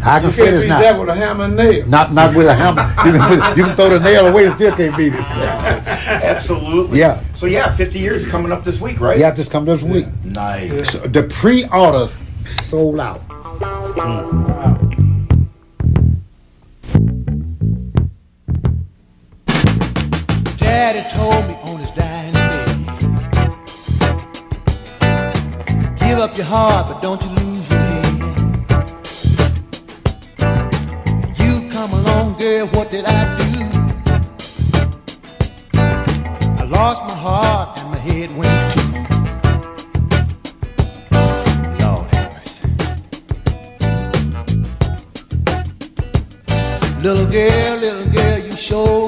[0.03, 0.79] I can You say can't this beat now.
[0.81, 1.85] that with a hammer and nail.
[1.87, 2.83] Not not with a hammer.
[3.05, 5.19] You can, put- you can throw the nail away and still can't beat it.
[5.19, 6.99] Absolutely.
[6.99, 7.23] Yeah.
[7.35, 9.17] So yeah, 50 years is coming up this week, right?
[9.19, 10.07] Yeah, just come this week.
[10.23, 10.91] Nice.
[10.91, 12.15] So the pre-orders
[12.63, 13.21] sold out.
[20.57, 22.34] Daddy told me on his dying
[26.07, 28.05] Give up your heart, but don't you lose your head.
[31.39, 33.45] You come along, girl, what did I do?
[36.61, 38.91] I lost my heart and my head went too.
[41.81, 42.69] Lord have mercy.
[47.01, 49.04] Little girl, little girl, you sure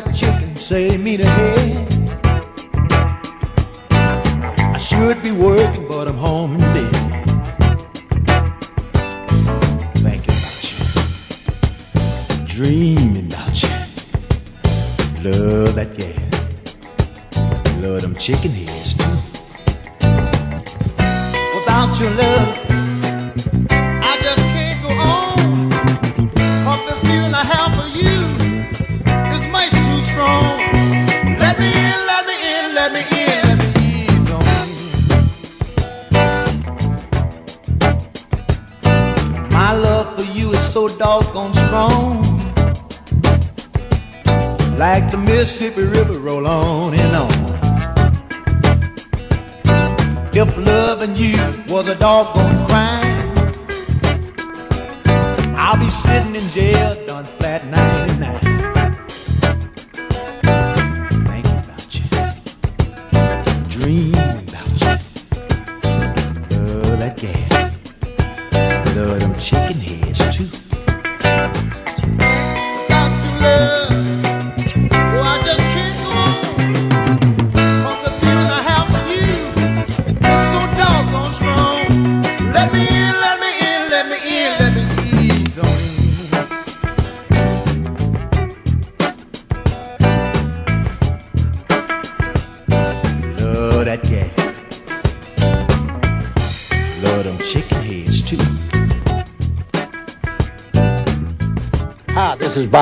[0.00, 1.53] that chicken, say me to head.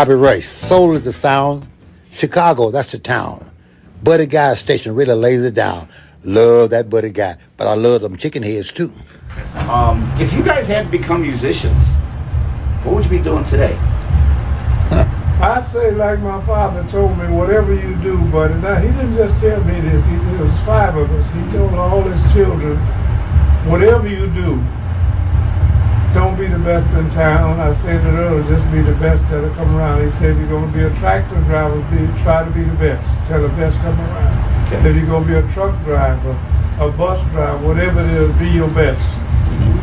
[0.02, 0.50] Bobby Rice.
[0.50, 1.64] Soul is the sound.
[2.10, 3.48] Chicago, that's the town.
[4.02, 5.86] Buddy Guy station really lays it down.
[6.24, 7.36] Love that Buddy Guy.
[7.56, 8.92] But I love them chicken heads too.
[9.70, 11.84] Um, if you guys had become musicians,
[12.82, 13.76] what would you be doing today?
[15.40, 18.54] I say, like my father told me, whatever you do, buddy.
[18.54, 21.30] Now, he didn't just tell me this, he, there was five of us.
[21.30, 22.76] He told all his children,
[23.70, 24.81] whatever you do, don't
[26.42, 27.60] be the best in town.
[27.60, 30.02] I said it earlier, just be the best till they come around.
[30.02, 32.74] He said, if you're going to be a tractor driver, be, try to be the
[32.74, 34.66] best till the best come around.
[34.66, 34.88] Okay.
[34.90, 36.32] If you're going to be a truck driver,
[36.80, 39.06] a bus driver, whatever it is, be your best.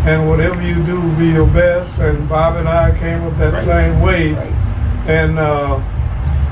[0.06, 1.98] And whatever you do, be your best.
[2.00, 3.64] And Bob and I came up that Right.
[3.64, 4.34] same way.
[4.34, 4.54] Right.
[5.08, 5.76] And uh,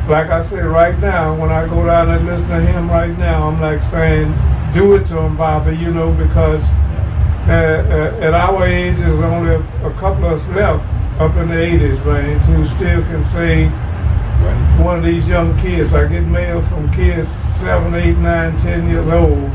[0.07, 3.49] like I said, right now, when I go down and listen to him right now,
[3.49, 4.33] I'm like saying,
[4.73, 6.63] do it to him, Bobby, you know, because
[7.49, 10.83] at our age, there's only a, couple of us left
[11.19, 13.69] up in the 80s range who still can say,
[14.83, 15.93] one of these young kids.
[15.93, 19.51] I get mail from kids seven, eight, nine, ten years old.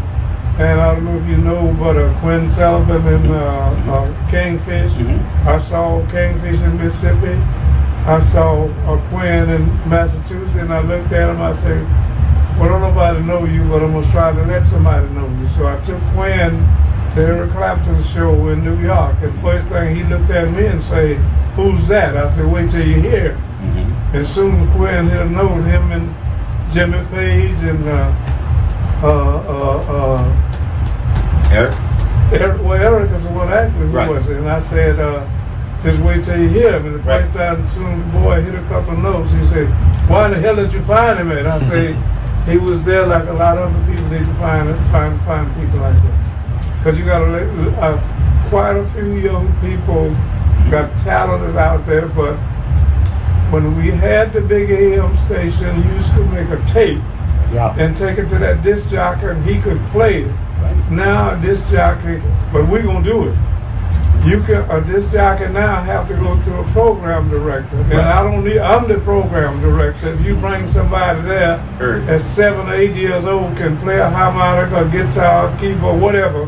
[0.58, 4.92] And I don't know if you know, but uh, Quinn Sullivan and uh, uh, Kingfish.
[4.92, 5.46] Mhm.
[5.46, 7.34] I saw Kingfish in Mississippi.
[8.04, 11.40] I saw uh, Quinn in Massachusetts, and I looked at him.
[11.40, 11.82] I said,
[12.58, 15.66] "Well, don't nobody know you, but I'm gonna try to let somebody know you." So
[15.66, 16.60] I took Quinn
[17.16, 21.16] Eric Clapton's show in New York, and first thing he looked at me and said,
[21.56, 23.32] "Who's that?" I said, "Wait till you hear."
[23.62, 24.16] Mm-hmm.
[24.16, 26.14] And soon Quinn he'll know him and
[26.72, 28.12] Jimmy Page and uh,
[29.02, 31.74] uh, uh, Eric?
[31.74, 34.08] uh, Eric, well, Eric is the one actually who Right.
[34.10, 34.38] was it.
[34.38, 35.22] And I said, uh,
[35.82, 36.86] just wait till you hear him.
[36.86, 37.24] And the Right.
[37.24, 39.68] first time soon the boy hit a couple of notes, he said,
[40.08, 41.46] why the hell did you find him at?
[41.46, 41.96] I say,
[42.46, 45.78] he was there like a lot of other people need to find find find people
[45.80, 46.21] like that.
[46.82, 50.10] Because you got a, uh, quite a few young people
[50.68, 52.34] got talented out there, but
[53.52, 56.98] when we had the big AM station, you used to make a tape
[57.52, 57.72] Yeah.
[57.78, 60.32] and take it to that disc jockey and he could play it.
[60.60, 60.90] Right.
[60.90, 62.20] Now a disc jockey,
[62.52, 63.34] but we're gonna do it.
[64.24, 68.22] You can a disc jockey now have to go to a program director, and I
[68.24, 68.58] don't need.
[68.58, 70.08] I'm the program director.
[70.08, 72.08] If you bring somebody there Heard.
[72.08, 76.46] at seven, eight years old, can play a harmonica, guitar, keyboard, whatever,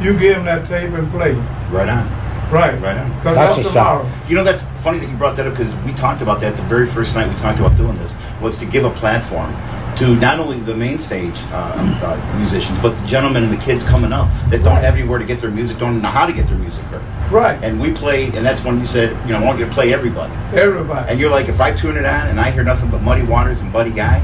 [0.00, 1.32] you give them that tape and play.
[1.70, 2.08] Right on.
[2.50, 2.80] Right.
[2.80, 3.08] Right on.
[3.16, 4.04] Because That's that's a tomorrow.
[4.04, 4.28] shot.
[4.28, 6.62] You know, that's funny that you brought that up because we talked about that the
[6.64, 9.54] very first night we talked about doing this was to give a platform
[9.96, 13.84] to not only the main stage uh, uh, musicians, but the gentlemen and the kids
[13.84, 16.46] coming up that don't have anywhere to get their music, don't know how to get
[16.48, 17.02] their music heard.
[17.30, 17.62] Right.
[17.62, 19.92] And we play, and that's when you said, you know, I want you to play
[19.92, 20.32] everybody.
[20.56, 21.08] Everybody.
[21.10, 23.60] And you're like, if I tune it on and I hear nothing but Muddy Waters
[23.60, 24.18] and Buddy Guy,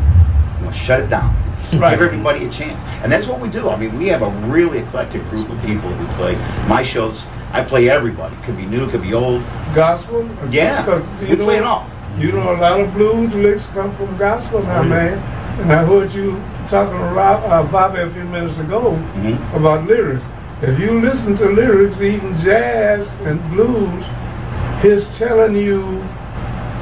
[0.57, 1.37] I'm gonna shut it down.
[1.75, 1.91] Right.
[1.99, 2.81] Give everybody a chance.
[3.03, 3.69] And that's what we do.
[3.69, 6.37] I mean, we have a really eclectic group of people we play.
[6.69, 8.37] My shows, I play everybody.
[8.45, 9.43] Could be new, could be old.
[9.75, 10.27] gospel.
[10.51, 10.85] Yeah.
[10.85, 11.87] 'Cause We play it all.
[12.19, 15.19] You know, a lot of blues licks come from gospel now, man.
[15.61, 19.39] And I heard you talking about uh, Bobby a few minutes ago Mhm.
[19.57, 20.23] about lyrics.
[20.63, 24.03] If you listen to lyrics, even jazz and blues,
[24.83, 26.03] he's telling you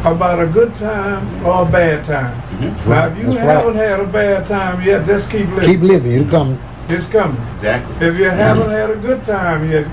[0.05, 2.35] about a good time or a bad time.
[2.60, 2.89] Mhm.
[2.89, 5.64] Now, if you That's haven't had a bad time yet, just keep living.
[5.64, 6.12] Keep living.
[6.12, 6.59] You come.
[6.89, 7.40] It's coming.
[7.56, 8.06] Exactly.
[8.06, 9.86] If you haven't had a good time yet,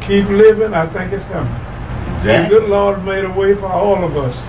[0.00, 0.72] keep living.
[0.72, 1.54] I think it's coming.
[2.14, 2.54] Exactly.
[2.54, 4.40] The good Lord made a way for all of us.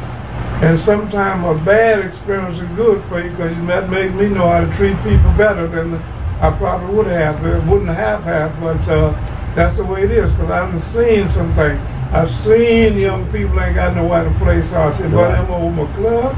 [0.62, 4.62] And sometimes a bad experience is good for you because that makes me know how
[4.62, 6.02] to treat people better than
[6.41, 7.46] I probably would have.
[7.46, 9.14] It wouldn't have had, but uh,
[9.56, 11.80] that's the way it is because I've seen some things.
[12.11, 15.65] I've seen young people ain't got nowhere to play, so I said, well, I'm gonna
[15.65, 16.36] open a club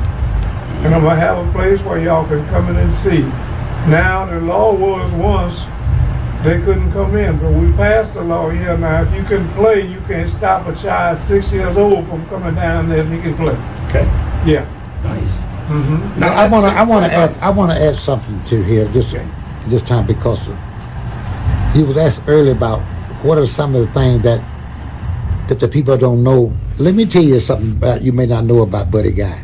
[0.84, 3.22] and I'm gonna have a place where y'all can come in and see.
[3.90, 5.62] Now the law was once
[6.44, 9.04] they couldn't come in, but we passed the law here now.
[9.04, 12.90] If you can play, you can't stop a child six years old from coming down
[12.90, 13.56] there if he can play.
[13.88, 14.06] Okay.
[14.46, 14.68] Yeah.
[15.04, 15.30] Nice.
[15.70, 16.20] Mm-hmm.
[16.20, 18.86] Now, I want to I want to add I want to add something to here
[18.86, 19.16] this
[19.68, 20.46] this time because
[21.74, 22.82] he was asked earlier about
[23.24, 24.42] what are some of the things that
[25.52, 26.54] that the people don't know.
[26.78, 29.44] Let me tell you something about you may not know about Buddy Guy.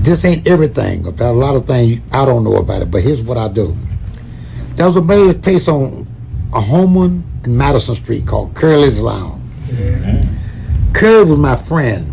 [0.00, 1.06] This ain't everything.
[1.06, 3.76] About a lot of things I don't know about it, but here's what I do.
[4.76, 6.06] There was a place on
[6.54, 9.42] a home one in Madison Street called Curly's Lounge.
[10.94, 12.06] Curly was my friend.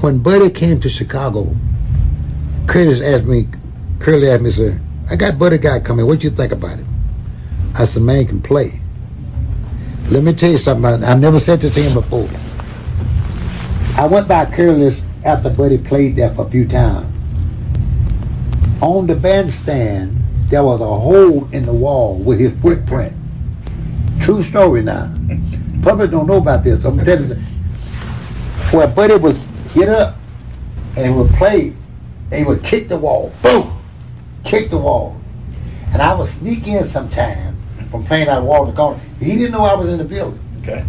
[0.00, 1.54] When Buddy came to Chicago,
[2.66, 3.48] Curtis asked me,
[3.98, 6.06] Curly asked me, said, I got Buddy Guy coming.
[6.06, 6.86] What you think about it?
[7.74, 8.80] I said, man, he can play.
[10.08, 11.02] Let me tell you something.
[11.02, 12.28] I, I never said this to him before.
[14.00, 17.12] I went by Curly's after Buddy played there for a few times.
[18.80, 20.16] On the bandstand,
[20.48, 23.16] there was a hole in the wall with his footprint.
[24.20, 25.12] True story now.
[25.82, 26.84] Public don't know about this.
[26.84, 27.36] I'm telling you.
[28.70, 30.16] Where Buddy was get up
[30.96, 31.72] and he would play
[32.30, 33.32] and he would kick the wall.
[33.42, 33.76] Boom!
[34.44, 35.20] Kick the wall.
[35.92, 37.55] And I would sneak in sometime
[37.96, 39.00] from playing out wall in the corner.
[39.18, 40.40] He didn't know I was in the building.
[40.60, 40.84] Okay.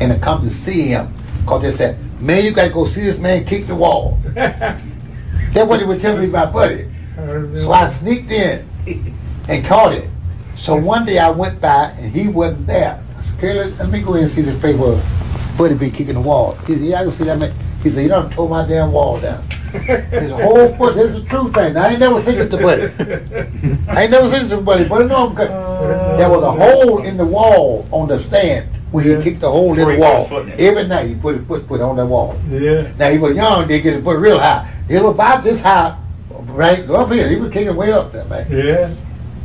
[0.00, 1.12] And to come to see him.
[1.40, 4.20] Because they said, man, you got to go see this man kick the wall.
[4.34, 6.90] That's what he would tell me my Buddy.
[7.16, 8.68] So I sneaked in
[9.48, 10.08] and caught it.
[10.56, 13.02] So one day I went by and he wasn't there.
[13.18, 15.00] I said, "Curly, let me go in and see this place where
[15.56, 16.54] Buddy be kicking the wall.
[16.66, 17.54] He said, yeah, I can see that man.
[17.82, 19.44] He said, you done tore my damn wall down.
[19.72, 21.76] His whole foot, this is the true thing.
[21.76, 22.82] I ain't never said this to Buddy.
[23.88, 24.84] I ain't never said this to Buddy.
[24.84, 25.48] Buddy know I'm cut.
[26.18, 29.72] There was a hole in the wall on the stand where he kicked the hole
[29.72, 30.26] in the wall.
[30.58, 32.38] Every night he put his foot, foot on that wall.
[32.50, 32.92] Yeah.
[32.98, 34.70] Now he was young, they get his foot real high.
[34.88, 35.96] It was about this high,
[36.30, 37.28] right up here.
[37.28, 38.46] He was kicking way up there, man.
[38.50, 38.94] Yeah.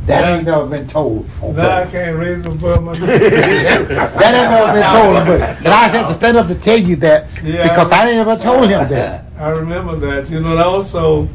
[0.08, 1.28] That ain't never been told.
[1.42, 5.42] on Now I can't raise above my that ain't never been told on Buddy.
[5.42, 7.62] And I had to stand up to tell you that Yeah.
[7.64, 9.26] because I ain't ever told him that.
[9.38, 10.30] I remember that.
[10.30, 11.28] You know, and also,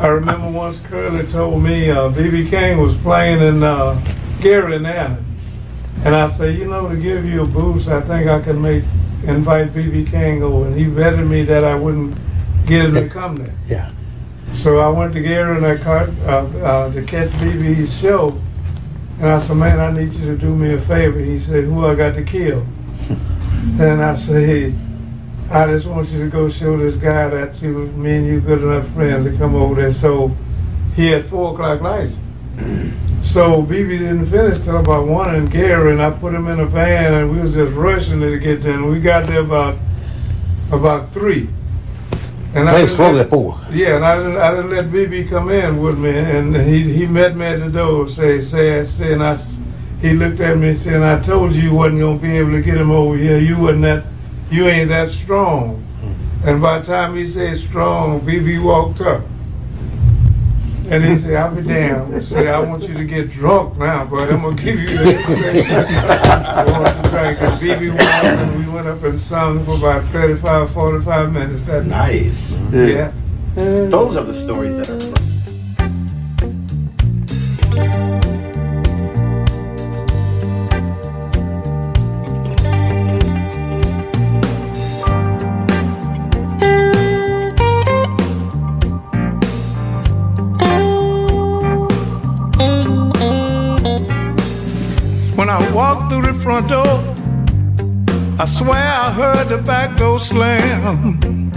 [0.00, 2.48] I remember once Curly told me uh, B.B.
[2.48, 4.00] King was playing in uh,
[4.40, 5.24] Gary and Allen.
[6.02, 8.84] And I said, you know, to give you a boost, I think I can make
[9.24, 10.06] invite B.B.
[10.10, 10.66] King over.
[10.68, 12.16] And he betted me that I wouldn't
[12.64, 13.54] get him to come there.
[13.66, 13.90] Yeah.
[14.54, 18.38] So I went to Gary and I caught, uh, uh, to catch BB's show.
[19.18, 21.18] And I said, man, I need you to do me a favor.
[21.18, 22.66] He said, who I got to kill?
[23.78, 24.74] and I said,
[25.50, 28.62] I just want you to go show this guy that you, me and you good
[28.62, 29.92] enough friends to come over there.
[29.92, 30.34] So
[30.94, 32.18] he had four o'clock lights.
[33.22, 36.64] So BB didn't finish till about one and Gary, and I put him in a
[36.64, 38.72] van, and we was just rushing to get there.
[38.72, 39.76] And we got there about
[40.72, 41.50] about three.
[42.54, 43.58] And I Place closed let- at four.
[43.70, 47.06] yeah, and I didn't, I didn't let BB come in with me, and he he
[47.06, 49.36] met me at the door, say, say, saying I,
[50.02, 52.76] he looked at me saying, I told you you wasn't gonna be able to get
[52.76, 53.38] him over here.
[53.38, 54.04] You wasn't that,
[54.50, 55.84] you ain't that strong.
[56.44, 59.22] And by the time he said strong, BB walked up.
[60.90, 62.14] And he said, I'll be damned.
[62.14, 64.88] He said, I want you to get drunk now, but I'm going to give you
[64.88, 66.58] that.
[66.58, 67.40] I want you to drink.
[67.40, 71.66] And BB went up and we went up and sung for about 35, 45 minutes
[71.68, 72.24] that night.
[72.24, 72.58] Nice.
[72.72, 73.12] Yeah.
[73.54, 75.19] Those are the stories that are.
[98.42, 101.52] I swear I heard the back door slam.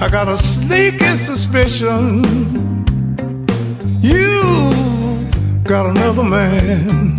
[0.00, 2.24] I got a sneaky suspicion
[4.00, 4.40] you
[5.64, 7.18] got another man.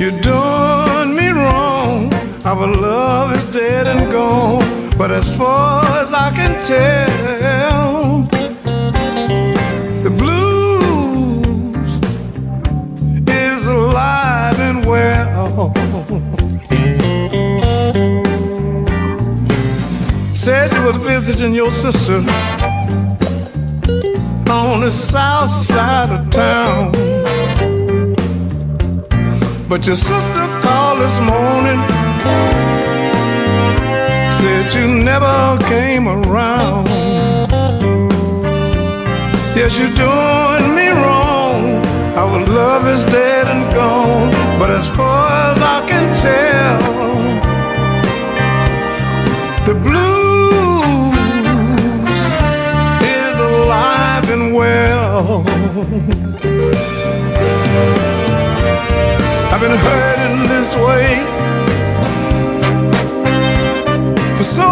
[0.00, 2.12] You done me wrong.
[2.44, 4.90] Our love is dead and gone.
[4.96, 7.45] But as far as I can tell,
[21.36, 22.16] visiting your sister
[24.50, 26.90] on the south side of town.
[29.68, 31.78] But your sister called this morning.
[34.38, 36.88] Said you never came around.
[39.54, 41.84] Yes, you're doing me wrong.
[42.16, 44.30] Our love is dead and gone.
[44.58, 46.80] But as far as I can tell,
[49.66, 50.15] the blues
[55.76, 55.82] I've
[59.60, 61.20] been hurting this way
[64.38, 64.62] for so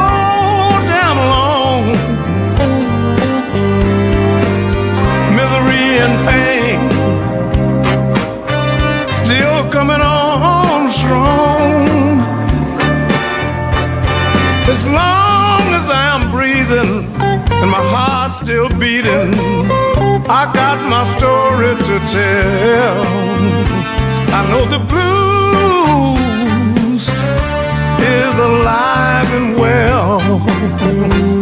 [0.89, 1.85] damn long.
[5.37, 6.79] Misery and pain
[9.27, 12.19] still coming on strong.
[14.71, 19.74] As long as I'm breathing and my heart's still beating,
[20.27, 23.05] I got my story to tell.
[24.33, 26.25] I know the blues
[28.01, 31.34] is alive and well.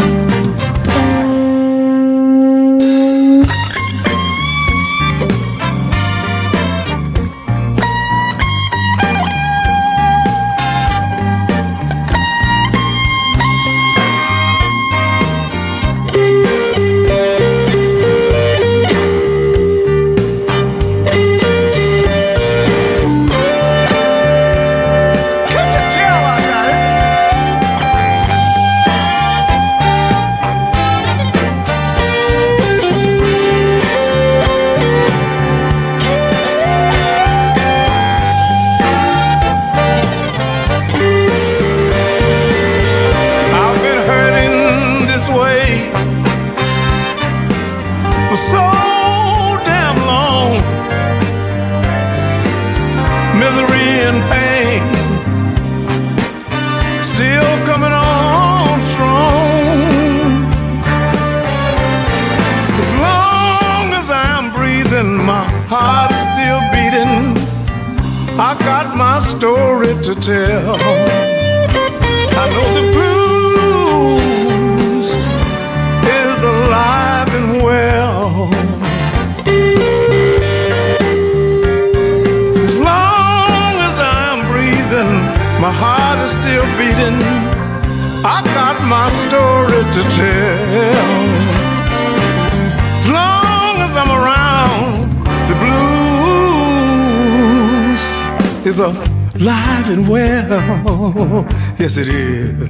[101.78, 102.61] Yes, it is.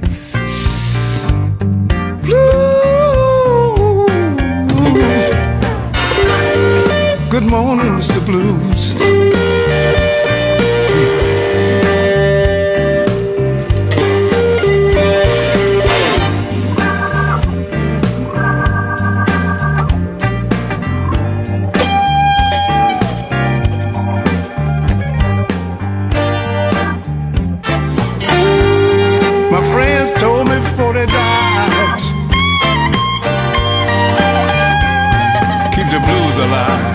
[36.43, 36.92] Alive.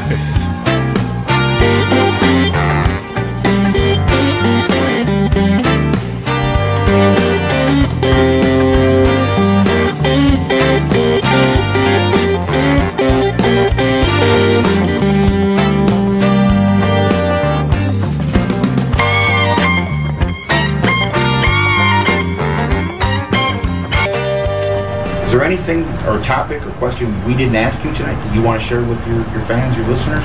[26.29, 29.17] Topic or question we didn't ask you tonight that you want to share with your,
[29.33, 30.23] your fans, your listeners?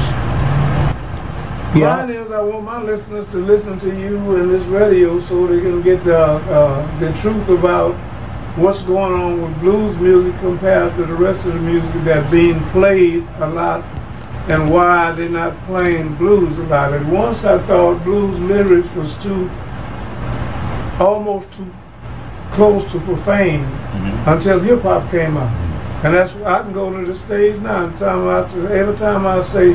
[1.74, 5.62] Mine is I want my listeners to listen to you and this radio so they
[5.62, 7.94] can get uh, uh, the truth about
[8.58, 12.62] what's going on with blues music compared to the rest of the music that's being
[12.72, 13.82] played a lot
[14.52, 16.92] and why they're not playing blues a lot.
[16.92, 19.50] And once I thought blues lyrics was too,
[21.00, 21.74] almost too
[22.52, 23.64] close to profane
[24.28, 25.63] until hip hop came out.
[26.04, 29.74] And that's why I can go to the stage now every time I say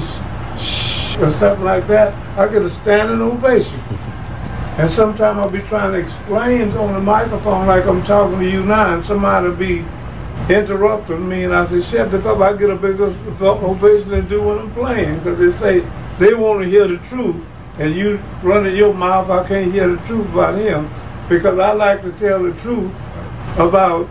[0.59, 3.81] shh, or something like that, I get a standing ovation.
[4.77, 8.63] And sometimes I'll be trying to explain on the microphone like I'm talking to you
[8.63, 9.85] now, and somebody will be
[10.53, 13.07] interrupting me, and I say, shut the fuck I get a bigger
[13.41, 17.43] ovation than do when I'm playing, because they say they want to hear the truth,
[17.79, 20.91] and you running your mouth, I can't hear the truth about him,
[21.29, 22.93] because I like to tell the truth
[23.57, 24.09] about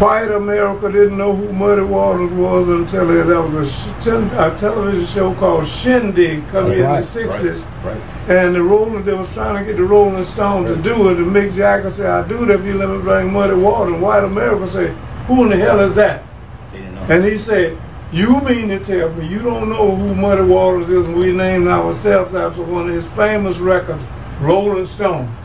[0.00, 4.30] White America didn't know who Muddy Waters was until there there was a, sh- ten-
[4.30, 7.84] a television show called Shindig coming in Right, the 60s.
[7.84, 8.00] Right.
[8.30, 11.18] And the Rolling, they was trying to get the Rolling Stone to do it.
[11.18, 13.92] And Mick Jagger said, I'll do it if you let me bring Muddy Waters.
[13.92, 14.90] And White America said,
[15.26, 16.24] who in the hell is that?
[16.72, 17.02] They didn't know.
[17.02, 17.78] And he said,
[18.10, 21.68] you mean to tell me you don't know who Muddy Waters is and we named
[21.68, 24.02] ourselves after one of his famous records,
[24.40, 25.36] Rolling Stone.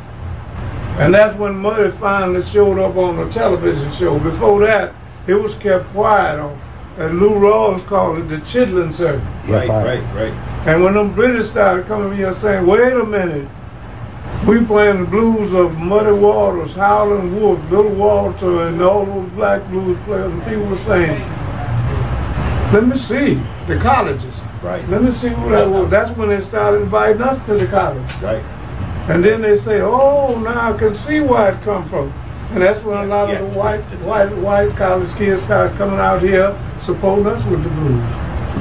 [0.98, 4.18] And that's when Muddy finally showed up on the television show.
[4.20, 4.94] Before that,
[5.28, 6.60] it was kept quiet on.
[6.98, 9.22] And Lou Rawls called it the Chitlin Circuit.
[9.50, 10.34] right, I- right, right.
[10.66, 13.48] And when them British started coming here saying, wait a minute,
[14.48, 19.68] we playing the blues of Muddy Waters, Howlin' Wolf, Little Walter, and all those black
[19.70, 21.20] blues players, and people were saying,
[22.74, 24.42] let me see the colleges.
[24.64, 24.88] Right.
[24.90, 25.90] Let me see who that was.
[25.92, 28.02] That's when they started inviting us to the college.
[28.22, 28.44] Right.
[29.08, 32.12] And then they say, oh, now I can see where it come from.
[32.52, 36.22] And that's when a lot of the white, white, white college kids started coming out
[36.22, 38.02] here supporting us with the blues.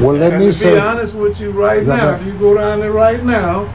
[0.03, 2.55] Well, let and me to say, be honest with you right now, if you go
[2.55, 3.73] down there right now,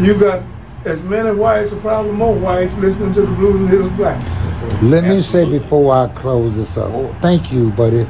[0.00, 0.42] you got
[0.84, 4.82] as many whites, or probably more whites, listening to the blues than his black.
[4.82, 7.14] let me say before I close this up, Oh.
[7.20, 8.04] thank you, buddy,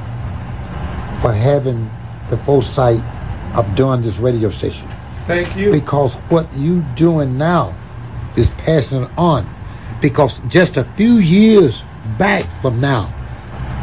[1.21, 1.91] for having
[2.31, 3.03] the foresight
[3.55, 4.89] of doing this radio station.
[5.27, 5.71] Thank you.
[5.71, 7.75] because what you doing now
[8.37, 9.47] is passing on.
[10.01, 11.83] Because just a few years
[12.19, 13.05] back from now,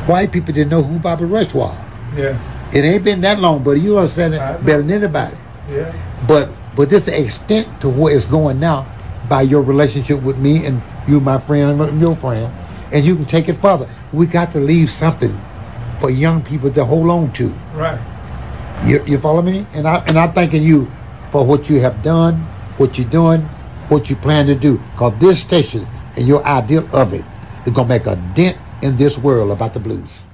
[0.05, 1.77] white people didn't know who Bobby Rush was.
[2.15, 2.37] Yeah,
[2.73, 5.37] It ain't been that long, but you understand I it better than anybody.
[5.71, 5.93] yeah.
[6.27, 8.85] But but this extent to where it's going now
[9.27, 12.51] by your relationship with me and you, my friend, and your friend,
[12.91, 13.87] and you can take it further.
[14.11, 15.39] We got to leave something
[15.99, 17.49] for young people to hold on to.
[17.73, 17.99] Right.
[18.85, 19.65] You, you follow me?
[19.73, 20.89] And I and I'm thanking you
[21.31, 22.35] for what you have done,
[22.77, 23.47] what you're doing,
[23.89, 24.79] what you plan to do.
[24.95, 27.25] Cause this station and your idea of it
[27.65, 30.28] is gonna make a dent in this world about the blues.